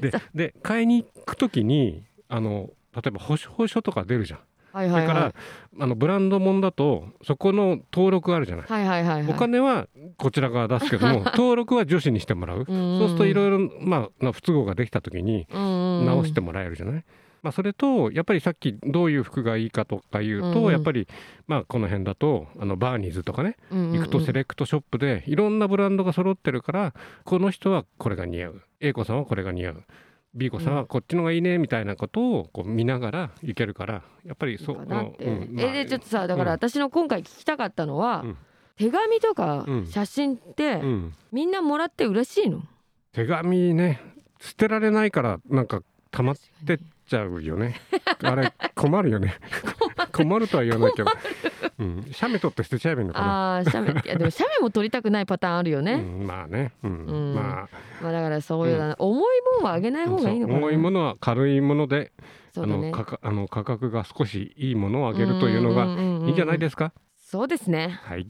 [0.00, 4.40] で で買いに行く時にあの例えば保証書とか出るじゃん、
[4.72, 5.06] はいはいはい。
[5.06, 5.34] それから
[5.80, 9.32] あのブランド物だとそこの登録あるじゃない、はいはいはいはい。
[9.32, 12.72] お金はこちら側出すけども 登録は女子にしてもらう、そ
[13.04, 17.04] うするといろいろまあ不都合ができた時に直してもらえるじゃない、
[17.44, 21.06] まあ、それとやっぱりさっきどういう服がいいかとかいうと、うんうんやっぱり
[21.46, 28.62] まあこの辺だとあのバーニーズとかねうんうんうん行くとセレクトショップでいろんなブランドが揃ってるからこの人はこれが似合う。
[28.80, 29.84] A 子さんはこれが似合う。
[30.34, 36.56] B 子さんはこっちのがいいねみたいなことをこう見ながらいけるからやっぱりそうかなって、うんまあえでちょっとさだからうん。
[36.56, 38.36] 私の今回聞きたかったのは、うん。
[38.76, 39.86] 手紙とかうん。
[39.86, 41.12] 写真って、うん。
[41.30, 42.62] みんなもらって嬉しいの？
[43.12, 44.00] 手紙ね
[44.40, 47.80] 捨てられないからなんか溜まってっちゃうよね。
[48.22, 49.34] あれ困るよね。
[50.12, 50.48] 困る。
[50.48, 51.10] とは言わないけど、
[51.78, 53.56] うん、写メ取って捨てちゃえばいいのかな。
[53.58, 57.06] あー写メいやでも写メも撮りたくないパターンあるよね、うん、まあね、うん。
[57.06, 57.34] うん。
[57.34, 57.68] まあ。
[58.02, 60.58] まあだからそういうの、重いもんはあげない方がいいのかな。
[60.58, 62.12] 重いものは軽いもので
[62.56, 65.88] あの価格あの価格が少しいいものをあげるというのがい
[66.28, 66.92] いんじゃないですすか？
[67.18, 68.00] そうですね。
[68.04, 68.28] はい。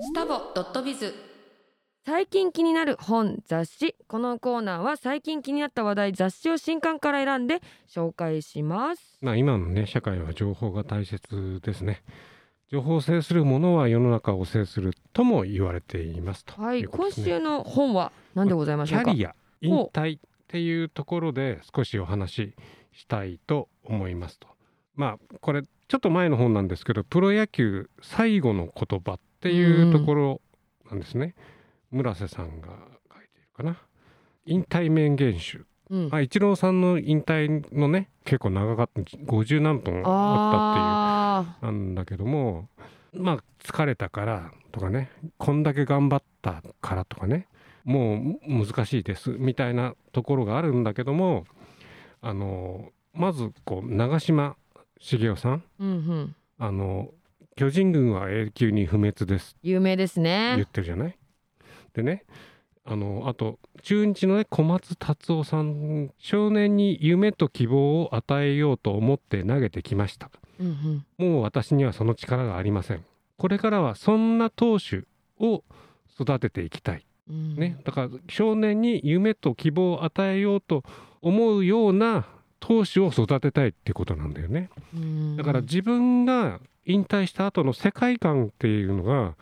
[0.00, 1.14] スタボドットビズ
[2.10, 12.02] 最近気になる本雑誌このコーナーは最近気になった話題雑誌を新刊から選んで紹介しますまあ今のね社会は情報が大切ですね。
[12.72, 17.12] 情報を制するものは世の中を制するとも言われていますとはい今。
[17.12, 19.04] 週の本は何でございましょうか？
[19.04, 22.54] キャリア引退っていうところで少しお話し
[23.00, 24.48] したいと思いますと。
[24.96, 30.40] まあこれちょっと前の本なんですけどプロ野球最後の言葉っていうところ
[30.90, 31.34] なんですね。
[31.90, 33.76] 村瀬さんが書いているかな。
[34.46, 35.64] 引退名言集。
[35.90, 36.08] うん。
[36.12, 41.70] あイチローさんの引退のね結構長かった50何分あったっていう。
[41.70, 42.68] あなんだけども
[43.14, 47.46] まあ疲れたからとかねこんだけ頑張ったからとかね
[47.84, 51.46] もう難しいですみたいなところがあるんだけども
[52.20, 54.56] あのまずこう長嶋
[55.00, 55.52] 茂雄さん。
[55.58, 56.34] ーうんうん。
[56.58, 57.08] あの
[57.56, 59.56] 巨人軍は永久に不滅です。
[59.62, 61.17] 有名です言っねてるじゃない？
[61.98, 62.24] でね
[62.84, 70.30] あのあと中日のね小松達夫さん少年に夢と希望を与えようと思って投げてきました。
[70.58, 71.04] うん。
[71.18, 73.04] もう私にはその力がありません。
[73.36, 75.04] これからはそんな投手
[75.38, 75.64] を
[76.18, 77.04] 育てていきたい。
[77.28, 77.56] うん。
[77.56, 80.82] ね、だから少年に夢と希望を与えようと
[81.20, 82.26] 思うような
[82.58, 84.70] 投手を育てたいってことなんだよね。
[84.94, 85.36] うん。
[85.36, 89.34] だから自分が引退した後の世界観っていうのが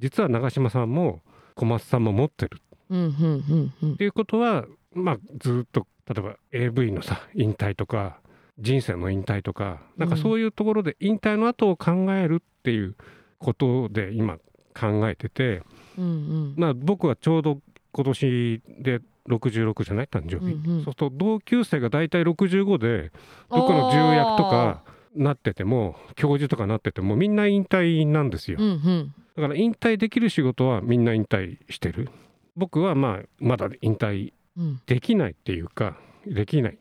[0.00, 1.22] 実は長嶋さんも
[1.60, 2.58] 小松さんも持ってる。
[2.90, 8.18] っていうことはまあずっと例えば AV のさ引退とか
[8.58, 12.96] 人生の引退とかなんかそういうところで引退の後を考えるっていう
[13.38, 14.38] ことで今
[14.74, 15.62] 考えてて、
[15.98, 16.54] うんうん。
[16.56, 17.60] まあ、僕はちょうど
[17.92, 20.06] 今年で66じゃない？
[20.06, 20.82] 誕生日、うんうん。
[20.82, 23.12] そうすると同級生が大体65で
[23.50, 24.82] どこの重役とか
[25.14, 28.58] なってても教授とかなっててもみんな引退なんですよ。
[28.60, 29.14] うんうん。
[29.36, 32.08] だから引退できる仕事はみんな引退してる。
[32.56, 34.80] 僕はまあまだ引退うん。
[34.86, 35.96] できないっていうか
[36.26, 36.78] できない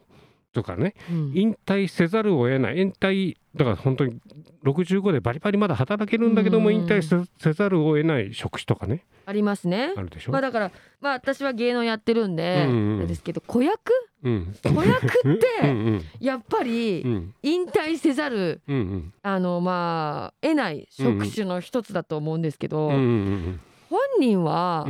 [0.53, 0.93] とかね。
[1.11, 1.31] うん。
[1.35, 2.79] 引退せざるを得ない。
[2.79, 4.19] 引退だから本当に
[4.63, 6.75] 65でバリバリまだ働けるんだけどもうん。
[6.75, 9.05] 引退せせざるを得ない職種とかね。
[9.25, 9.93] ありますね。
[9.95, 13.91] あるでしょ、まあだからまあ私は芸能やってるんでうんうんですけど子役
[14.23, 14.55] うん。
[14.63, 17.33] 子役っうんてうんやっぱりうん。
[17.43, 19.13] 引退せざるうんうん。
[19.21, 24.85] あのまあ得ない職種の一つだと思うんですけど、本人は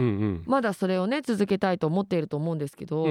[0.46, 3.06] まだそれをね続けたいと思っていると思うんですけど、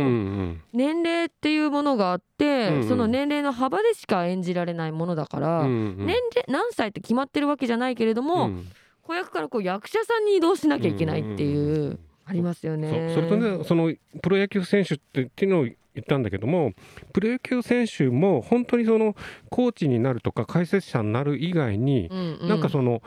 [0.72, 8.66] 年齢っていうものがあって、その年齢の幅でしか演じられないものだから、年齢何歳って決まってるわけじゃないけれども、うん。
[9.02, 13.12] 子役からこう役者さんに移動しなきゃいけないっていう、ありますよね。
[13.14, 15.66] それとねそのプロ野球選手ってっていうのを
[15.98, 16.72] 言ったんだけども
[17.12, 19.14] プロ野球選手も本当にその
[19.50, 23.02] コーチになるとか解説者になる以外に、うんうん、なんかその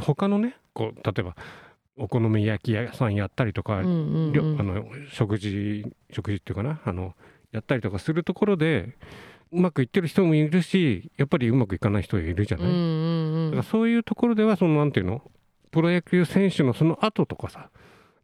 [0.00, 1.34] 他のねこう例えば
[1.96, 4.60] お好み焼き屋さんやったりとか、うんうんうん。
[4.60, 7.14] あの食事食事っていうかなあの
[7.50, 8.96] やったりとかするところで
[9.50, 12.66] うまくいってる人もいるしやっぱりうまくいかない人がいるじゃない？
[12.68, 15.22] うんうんだからそういうところではそのなんていうの？
[15.72, 17.70] プロ野球選手のその後とかさ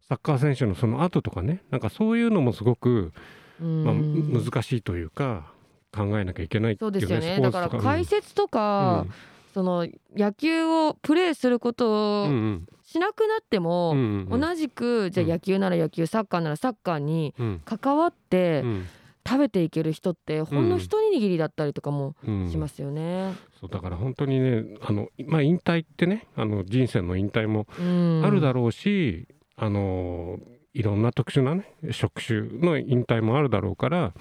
[0.07, 3.13] サッカー選手のその後とかねなんかそういうのもすごく、うん
[3.59, 5.51] まあ、難しいというか
[5.95, 7.39] 考えなきゃいけないっていううそですよね。
[7.39, 9.05] だから解説とか、
[9.53, 11.91] その野球をプレーすることう
[12.27, 12.67] んうをん。
[12.83, 14.41] しなくなっても、うんうんうん。
[14.41, 15.31] 同じくじゃあうん。
[15.31, 17.61] 野球なら野球サッカーならサッカーにうん。
[17.65, 18.85] 関わってうん。
[19.27, 22.49] 食べていける人ってほんの一握りだったりとかもうん。
[22.51, 23.33] しますよね。
[23.59, 28.21] そうだから本当にねあの、まあ、引退ってねあの人生の引退もうん。
[28.23, 30.37] あるだろうし、あの
[30.75, 34.13] いろんな特殊なね職種の引退もあるだろうから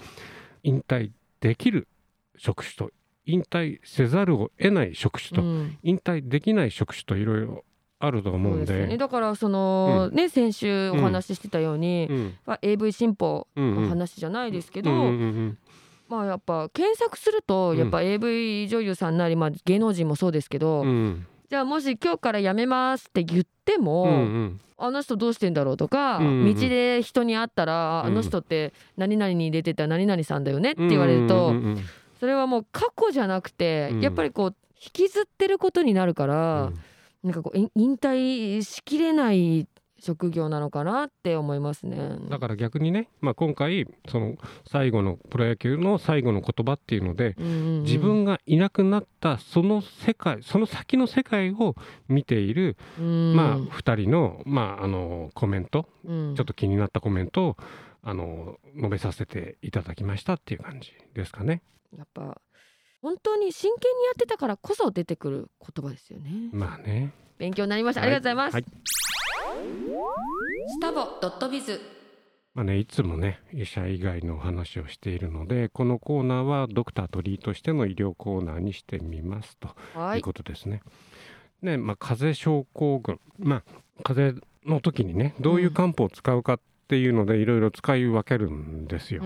[0.62, 1.88] 引退できる
[2.36, 2.90] 職種と
[3.26, 5.78] 引退せざるを得ない職種と、うん。
[5.82, 7.64] 引退できない職種といろいろ
[7.98, 8.66] あると思そううんで。
[8.66, 8.86] すよね。
[8.88, 8.96] で。
[8.98, 12.34] だからその、ね先週お話ししてたように、うん。
[12.44, 15.58] まあ AV 新法うんうんの話じゃないですけど、うんうんうん
[16.06, 24.60] まあやっぱ検索するとうんやっぱ AV 女優さんなり、まあ、芸能人もそうですけど、うんうんじゃあもし今日から辞めますって言っても、うんうん。
[24.76, 28.12] あの人どうしてんだろうとか、うんうん道で人に会ったら、うん。
[28.12, 31.84] あの人って何々に出てた何々さんだよねって言われると、うんうんうん
[32.18, 34.00] それはもう過去じゃなくて、うん。
[34.00, 36.72] やっぱりこう引きずってることになるから、
[37.22, 39.68] なんかこうい引退しきれない
[40.04, 42.16] 職業なのかなって思いますね。
[42.28, 44.36] だから逆にね、まあ、今回その
[44.70, 51.74] 最後のプロ野球の最後の言葉っていうのでうんうんうん自分がいなくなったその世界その先の世界を
[52.08, 57.56] 見ている、うんまあ、2人の,、まあ、あのコメントうんちょっと気になったコメントを
[58.02, 61.62] あの述べさせていただきましたっていう感じですかね。
[61.96, 62.40] やっぱ
[63.00, 66.50] 本当に真剣にやってたからこそ出てくる言葉ですよね。
[66.52, 68.02] まあね勉強になりました。
[68.02, 68.54] ありがとうございます。
[68.54, 68.64] はい
[69.54, 71.80] スタボドットビズ。
[72.54, 79.70] まあね、いつもね医者以外のお話をしているのでこのコーナーはドクタートリーとしての医療コーナーにしてみますと。
[79.94, 80.18] はい。
[80.18, 80.82] いうことですね。
[81.62, 83.20] ねまあ、風邪症候群。
[83.38, 83.62] まあ
[84.02, 89.22] 風邪の時にねどういう漢方を使うかっていうのでいろいろ使い分けるんですよ。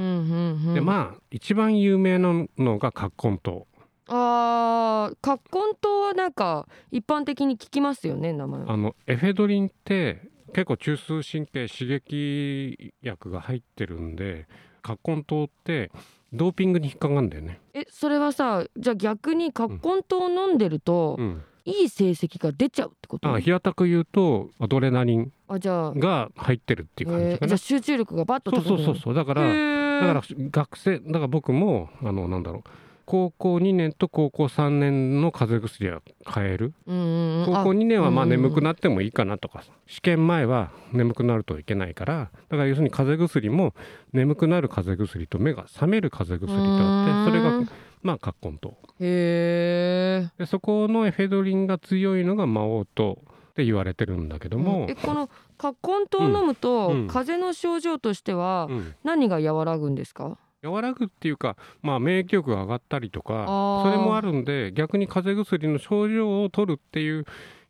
[0.74, 3.66] でまあ一番有名なのが葛根湯
[4.08, 8.62] ああ、葛根湯はなんか一般的に聞きますよね名前。
[8.66, 10.22] あのエフェドリンって
[10.52, 14.48] 結構中枢神経刺激薬が入ってるんで
[14.82, 15.90] 葛根湯って
[16.32, 17.60] ドーピングに引っかかるんだよね。
[17.74, 23.28] え、それはさ、じゃあ逆に葛根湯を飲んでると、うん、いい成績が出ちゃうってこと？
[23.32, 27.58] あ平たく言うとアドレナリンが入ってるっていう感じかなえーじゃあ。
[27.58, 28.64] 集中力がバッとそう。
[28.64, 32.70] そうそうそうだからだから学生だから僕もあのなんだろう
[33.10, 36.74] 高校2年と高校3年の風邪薬は買える？
[36.86, 37.46] うんうんうん。
[37.46, 38.42] 高校2年はまあうんうんうん。
[38.42, 39.72] 眠くなってもいいかなとかさ。
[39.86, 42.30] 試験前は眠くなるといけないから。
[42.50, 43.74] だから要するに風邪薬も
[44.12, 48.70] 眠くなる風邪薬と目が覚める風邪薬とあってそれがまあ葛根湯。
[49.00, 54.84] へえでそこのエフェドリンが強いのが魔王糖って言われてるんだけども。
[54.86, 57.00] え、この葛根湯を飲むと、うん。
[57.00, 57.06] うん。
[57.06, 58.94] 風邪の症状としてはうん。
[59.02, 67.24] 何が和らぐんですか、和らぐっていうか、まあ、免疫力が上がったりとかそれもあるんで逆に風邪薬の症状を取るっていう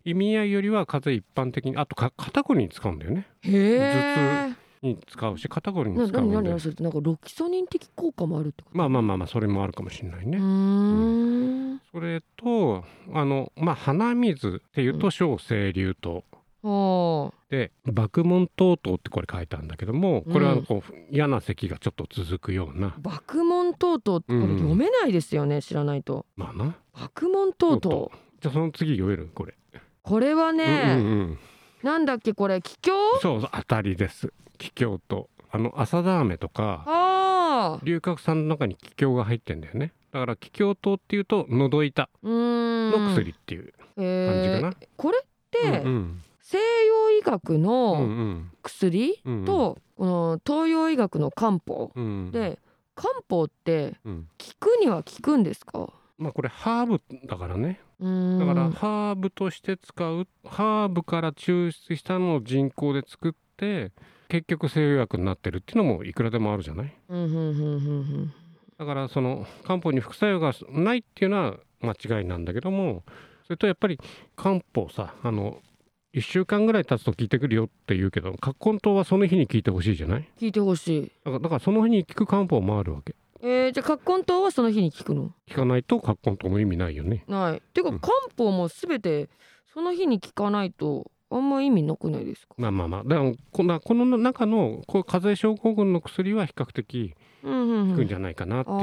[0.04, 3.26] 意味合いよりは風邪一般的にあとか肩こりに使うんだよね。
[3.42, 8.78] へえに使うし肩こりにな使うんでなんかロキソニン的効果もあるってこと？
[8.78, 10.38] まあまあまあまあそれもあるかもしれないね。
[10.38, 10.44] うー
[11.74, 11.80] ん。
[11.92, 16.37] それとあのまあ鼻水っていうと小清流糖は
[17.50, 22.88] で爆問等々ってこれ書いたんだけどもこれはうんこう嫌な咳がちょっと続くような。
[22.88, 24.56] あ爆問等々ってこれうん。
[24.58, 26.26] 読めないですよね、知らないと。
[26.36, 26.76] まあな。
[26.92, 28.08] 爆問等々。
[28.40, 29.30] じゃあその次読める？
[29.34, 29.54] これ。
[30.02, 31.38] これはね、うんうんうん。
[31.82, 32.60] なんだっけこれ？
[32.60, 34.32] 気境そうそう当たりです。
[34.58, 35.28] 気境と。
[35.50, 39.92] あの朝ダーメとか龍角散の中に気境が入ってんだよね。
[40.12, 42.90] だから気境糖っていうと喉痛うーん。
[42.90, 46.22] の薬っていう感じかえな、ーこれって、うんうん
[47.54, 51.92] うのん薬と、この東洋医学の漢方。
[52.32, 52.58] で
[52.94, 54.28] 漢方ってうん。
[54.60, 55.88] 効くには効くんですか？
[56.18, 57.80] まあこれハーブだからね。
[58.00, 58.06] だ
[58.46, 63.92] からハーブとして使うハーブから抽出したのを人工で作って
[64.28, 66.92] 結局西洋薬になってるっていうのもいくらでもあるじゃない？
[68.78, 73.02] だからその漢方に副作用がないっていうのは間違いなんだけども
[73.44, 73.98] それとやっぱり
[74.36, 75.58] 漢方さあの
[76.14, 80.28] 1週間ぐらい経つと効いてくるよって言うけど葛根湯はその日に効いてほしいじゃない？
[80.40, 81.12] 聞いてほしい。
[81.24, 83.14] だからだからその日に効く漢方もあるわけ。
[83.40, 85.32] えー、じゃあ葛根湯はその日に効くの？
[85.48, 87.24] 効かないと葛根湯の意味ないよね。
[87.28, 87.62] ない。
[87.74, 87.98] てかうん。
[88.00, 89.28] 漢方もすべて
[89.72, 92.54] その日に効かないとあんま意味なくないですか？
[92.56, 93.04] まあまあまあ。
[93.04, 97.48] だからこんなこの中のこう風邪症候群の薬は比較的効
[97.96, 98.78] くんじゃないかなっていう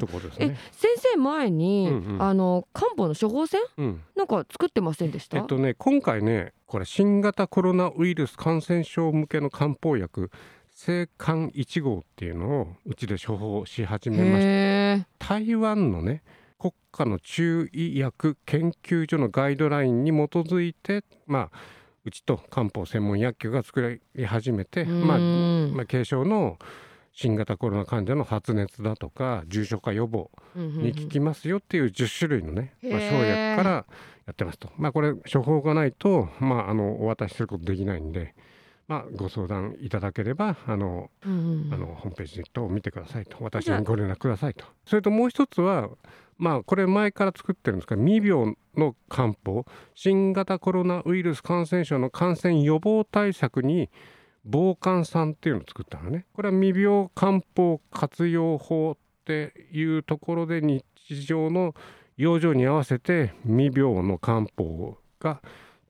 [0.00, 0.56] ところですえね。
[0.72, 2.22] 先生前に、うんうん。
[2.22, 3.60] あの漢方の処方箋？
[3.78, 10.30] うんなんか作ってませんでした、えっとね今回ねこれ新型コロナウイルス感染症向けの漢方薬
[10.86, 16.22] 青函1号っていうのをうちで処方し始めました台湾のね
[16.58, 21.58] 国家の中医薬研究所のガイドラインに基づいてまあ
[22.04, 26.58] うちと漢方専門薬局が作り始めて、まあ、まあ軽症の
[27.20, 33.86] 新型コロナ患者の発熱だとか重症化予防に効きますよっていう10種類のね、まあ、生薬からや
[34.30, 34.68] ってますと。
[34.76, 38.36] まあこれ処方がないと、まあ、あのお渡しすることできないんで、
[38.86, 44.64] まあ、ご相談いただければあのうんあのホームページ等を見てくださいと私にご連絡くださいと。
[44.86, 45.90] それともう一つは
[46.36, 49.64] まあこれ前から作ってるんですが未病の漢方
[49.96, 53.90] 新型コロナウイルス感染症の感染予防対策に
[54.50, 56.24] 防寒酸っていうのを作ったのね。
[56.32, 58.96] これは未病漢方活用法っ
[59.26, 60.82] ていうところで日
[61.26, 61.74] 常の
[62.16, 65.42] 養生に合わせて未病の漢方が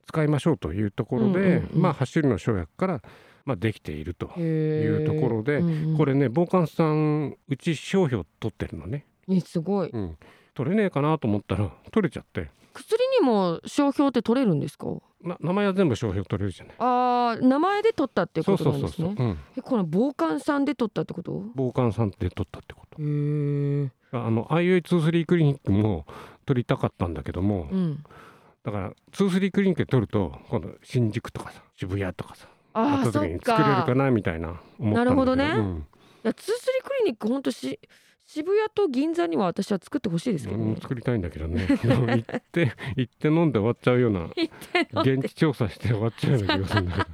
[0.05, 3.01] 使いましょうというところで、うんうんうんまあ8種類の生薬から、
[3.45, 5.97] まあ、できているとへいうところでうんうん。
[5.97, 9.89] これね防寒酸うち商標取ってるのね、えすごい。
[9.89, 10.17] うん、
[10.53, 12.49] 取れねえかなと思ったら取れちゃって。
[12.73, 14.87] 薬にも商標って取れるんですか？
[15.23, 16.75] な名前は全部商標取れるじゃない。
[16.79, 19.07] あー名前で取ったってことそうそうなんですね。
[19.07, 21.43] そうそう、うん、えこの防寒さんで取ったってこと？
[21.55, 23.01] 防寒酸で取ったってこと。
[23.01, 26.05] へえあの IOI23 クリニックも
[26.45, 28.03] 取りたかったんだけどもうん。
[28.63, 33.95] だから23クリニックで取ると今度新宿とかさ渋谷とかさあっった時に作れるかか。
[33.95, 34.93] なみたいな思ったんだけど。
[34.95, 35.45] なるほどね。
[35.45, 35.85] うん。
[36.23, 37.79] いやツースリークリニック本当し
[38.31, 40.73] 渋谷と銀座には私は作ってほしいですけどね。
[40.73, 41.65] うん、作りたいんだけどね。
[41.81, 44.29] 行って行って飲んで終わっちゃうような
[45.01, 47.05] 現地調査して終わっちゃうような気がするんだけど。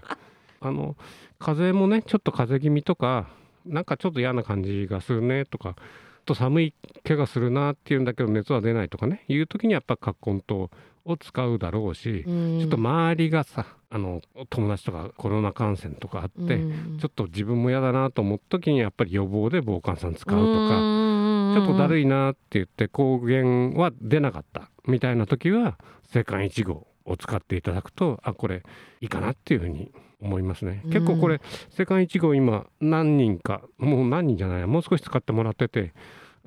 [0.59, 0.97] あの
[1.39, 3.29] 風邪もねちょっと風邪気味とか
[3.65, 5.77] なんかちょっと嫌な感じがするねとか
[6.25, 6.73] と寒い
[7.05, 9.23] 気がするなっていうんだけど熱は出ないとかね。
[9.29, 10.69] いう時にやっぱ葛根湯
[11.05, 12.59] を使うだろうし、うん。
[12.59, 16.97] ちょっと周りがさあの友達とかコロナ感染とかあって、うん。
[16.99, 21.55] ちょっと自分も嫌だなと思った時にやっぱり予防で防寒さん使うとか、うん。
[21.55, 23.43] ちょっとだるいいなって言って抗原
[23.79, 25.77] は出なかったみたいな時は
[26.13, 28.63] 青函1号を使っていただくとあこれ
[28.99, 29.91] いいかなっていうふうに
[30.21, 30.81] 思いますね。
[30.85, 30.91] うん。
[30.91, 31.39] 結構これ
[31.77, 35.93] 青函1号今何人かもう何人じゃないなもう少し使ってもらってて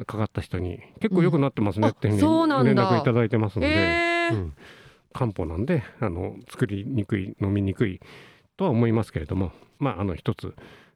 [0.07, 4.55] かかった人に結構良くなってますねっていうふううに連絡いただいてますので、えーうん、
[5.13, 8.01] 漢方なんであの作りにくい飲みにくい
[8.57, 10.55] とは思いますけれどもまああの一つ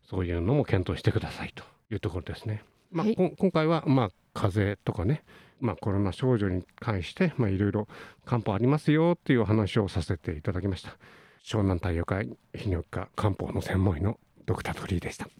[0.08, 2.64] そういうのも検討してくださいというところですね。
[2.90, 3.16] まあはい。
[3.16, 5.22] 今回はまあ風邪とかね、
[5.60, 7.86] まあ、コロナ症状に関してまあいろいろ
[8.24, 10.96] 漢方ありますよっていうお話をさせていただきました。
[11.44, 15.26] 湘南太陽会泌尿器科漢方の専門医のドクタートリーでした。
[15.26, 15.30] ス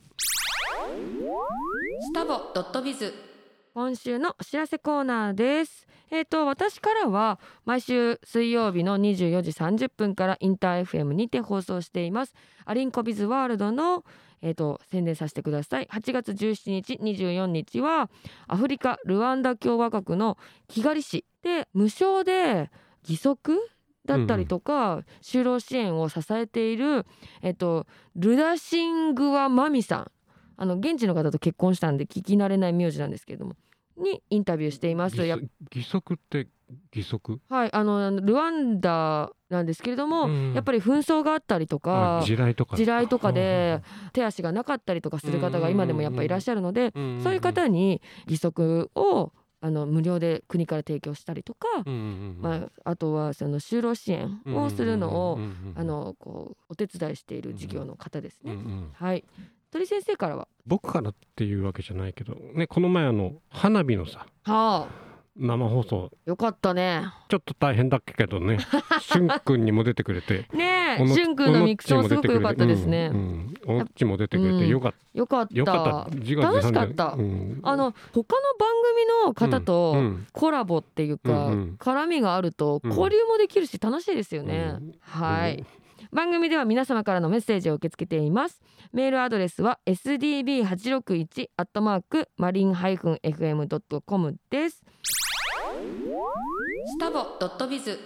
[2.12, 3.12] タボドットビズ。
[3.74, 5.86] 今週のお知らせコーナーです。
[6.12, 12.34] えっ、と私からは毎週水曜日の24時30分からインター FM にて放送しています。
[12.66, 14.04] アリンコビズワールドの
[14.42, 15.88] えっ、と宣伝させてください。
[15.90, 18.10] 8月17日24日は
[18.46, 20.36] アフリカルワンダ共和国の
[20.68, 22.70] キガリ市で無償で
[23.08, 23.58] 義足
[24.04, 27.06] だったりとか、就労支援を支えている
[27.40, 27.86] えっ、と
[28.16, 30.10] ルダシングワマミさん。
[30.58, 33.56] あの現地の方と結婚したんで聞き慣れない名字なんですけれども。
[33.96, 35.16] にインタビューしています。
[35.16, 35.40] 義
[35.82, 36.48] 足って
[36.94, 37.40] 義足？
[37.48, 43.82] はいあのルワンダなんですけれども、うんやっぱり紛争があったりとかあ地雷とか地雷とかで
[44.12, 58.54] 手足がなかったりとかする方が今でもやっぱいらっしゃるので、うんそういう方に義足をあの無料で国から提供したりとか、うんうんうんまあ、あとはその就労支援をするのを、うんうんうんうんあのこうお手伝いしている事業の方ですね。
[58.54, 58.90] うんうん。
[58.92, 59.24] はい
[59.72, 60.46] 鳥先生からは？
[60.66, 64.88] 僕からっていうわけじゃないけどねこの前あの花火のさはあ。
[65.34, 66.10] 生放送。
[66.26, 67.04] よかったね。
[67.30, 68.58] ちょっと大変だっけどね。
[69.00, 70.46] しゅんくんにも出てくれて。
[70.52, 73.10] ねえ、しゅんくんのミクソすごく良かったですね。
[73.10, 73.80] うんうん。
[73.80, 74.58] おっちも出てくれうん。
[74.60, 75.56] てよかった、よかった。
[75.56, 75.88] よかった。
[76.42, 77.12] 楽しかった。
[77.16, 77.60] うん。
[77.62, 78.24] あの他の
[78.58, 80.26] 番組の方うとん。
[80.32, 81.76] コラボっていうか、うんうん。
[81.80, 82.90] 絡みがあるとうん。
[82.90, 84.74] 交流もできるし楽しいですよね。
[84.78, 84.92] うん。
[85.00, 85.64] はい。
[86.12, 88.60] 番組では皆様からのメッセージを受け付けています。
[88.92, 94.82] メールアドレスは sdb861 アットマークマリンハイフン fm ドットコムです。
[96.84, 97.98] スタボドットビズ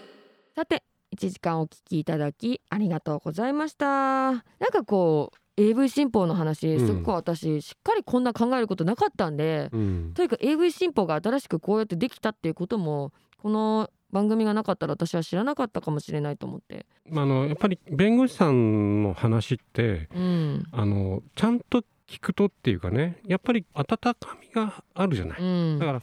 [0.54, 0.84] さて
[1.16, 16.86] 1時間お聞きいただきありがとうございましたなんかこう AV 新法の話うんすっごい私しっかりこんな考えることなかったんで、うんとにかく AV 新法が新しくこうやってできたっていうこともこの番組がなかったら私は知らなかったかもしれないと思って。
[17.08, 20.64] まああのやっぱり弁護士さんの話ってうん。
[20.72, 25.78] あのちゃんと聞くとっていうかねやっぱり温かみがあるじゃない、うん。
[25.78, 26.02] だから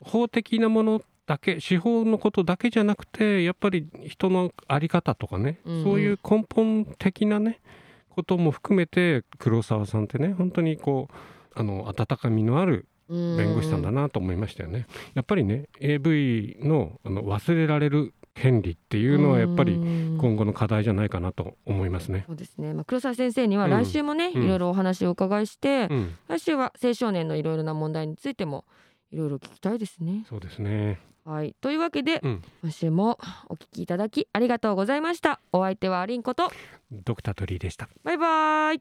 [0.00, 5.84] 法的なものだけ司法のことだけじゃなくてやっぱり人の在り方とかね、うん。
[5.84, 7.60] そういう根本的なね
[8.08, 11.14] ことも含めて黒沢さんってね本当にこう
[11.54, 14.86] あの温かみのある弁護士さんだなと思いましたよね。
[15.14, 22.24] やっぱりね AV のあの忘れられる権利っていうのはやっぱりうん今後の課題じゃないかなと思いますね。
[22.26, 28.64] そうですね、まあ、黒沢先生にはうん来週もね、うんいろいろお話をお伺いして、うん、来週は青少年のいろいろな問題についても
[29.10, 30.24] いろいろ聞きたいですね。
[30.28, 30.98] そうですね。
[31.24, 35.40] はい、というわけで、うん今週もお聞きいただきありがとうございました。
[35.52, 36.50] お相手はりんこと
[36.90, 37.88] ドクタートリーでした。
[38.02, 38.80] バイバイ。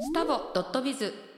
[0.00, 1.33] スタボドットビズ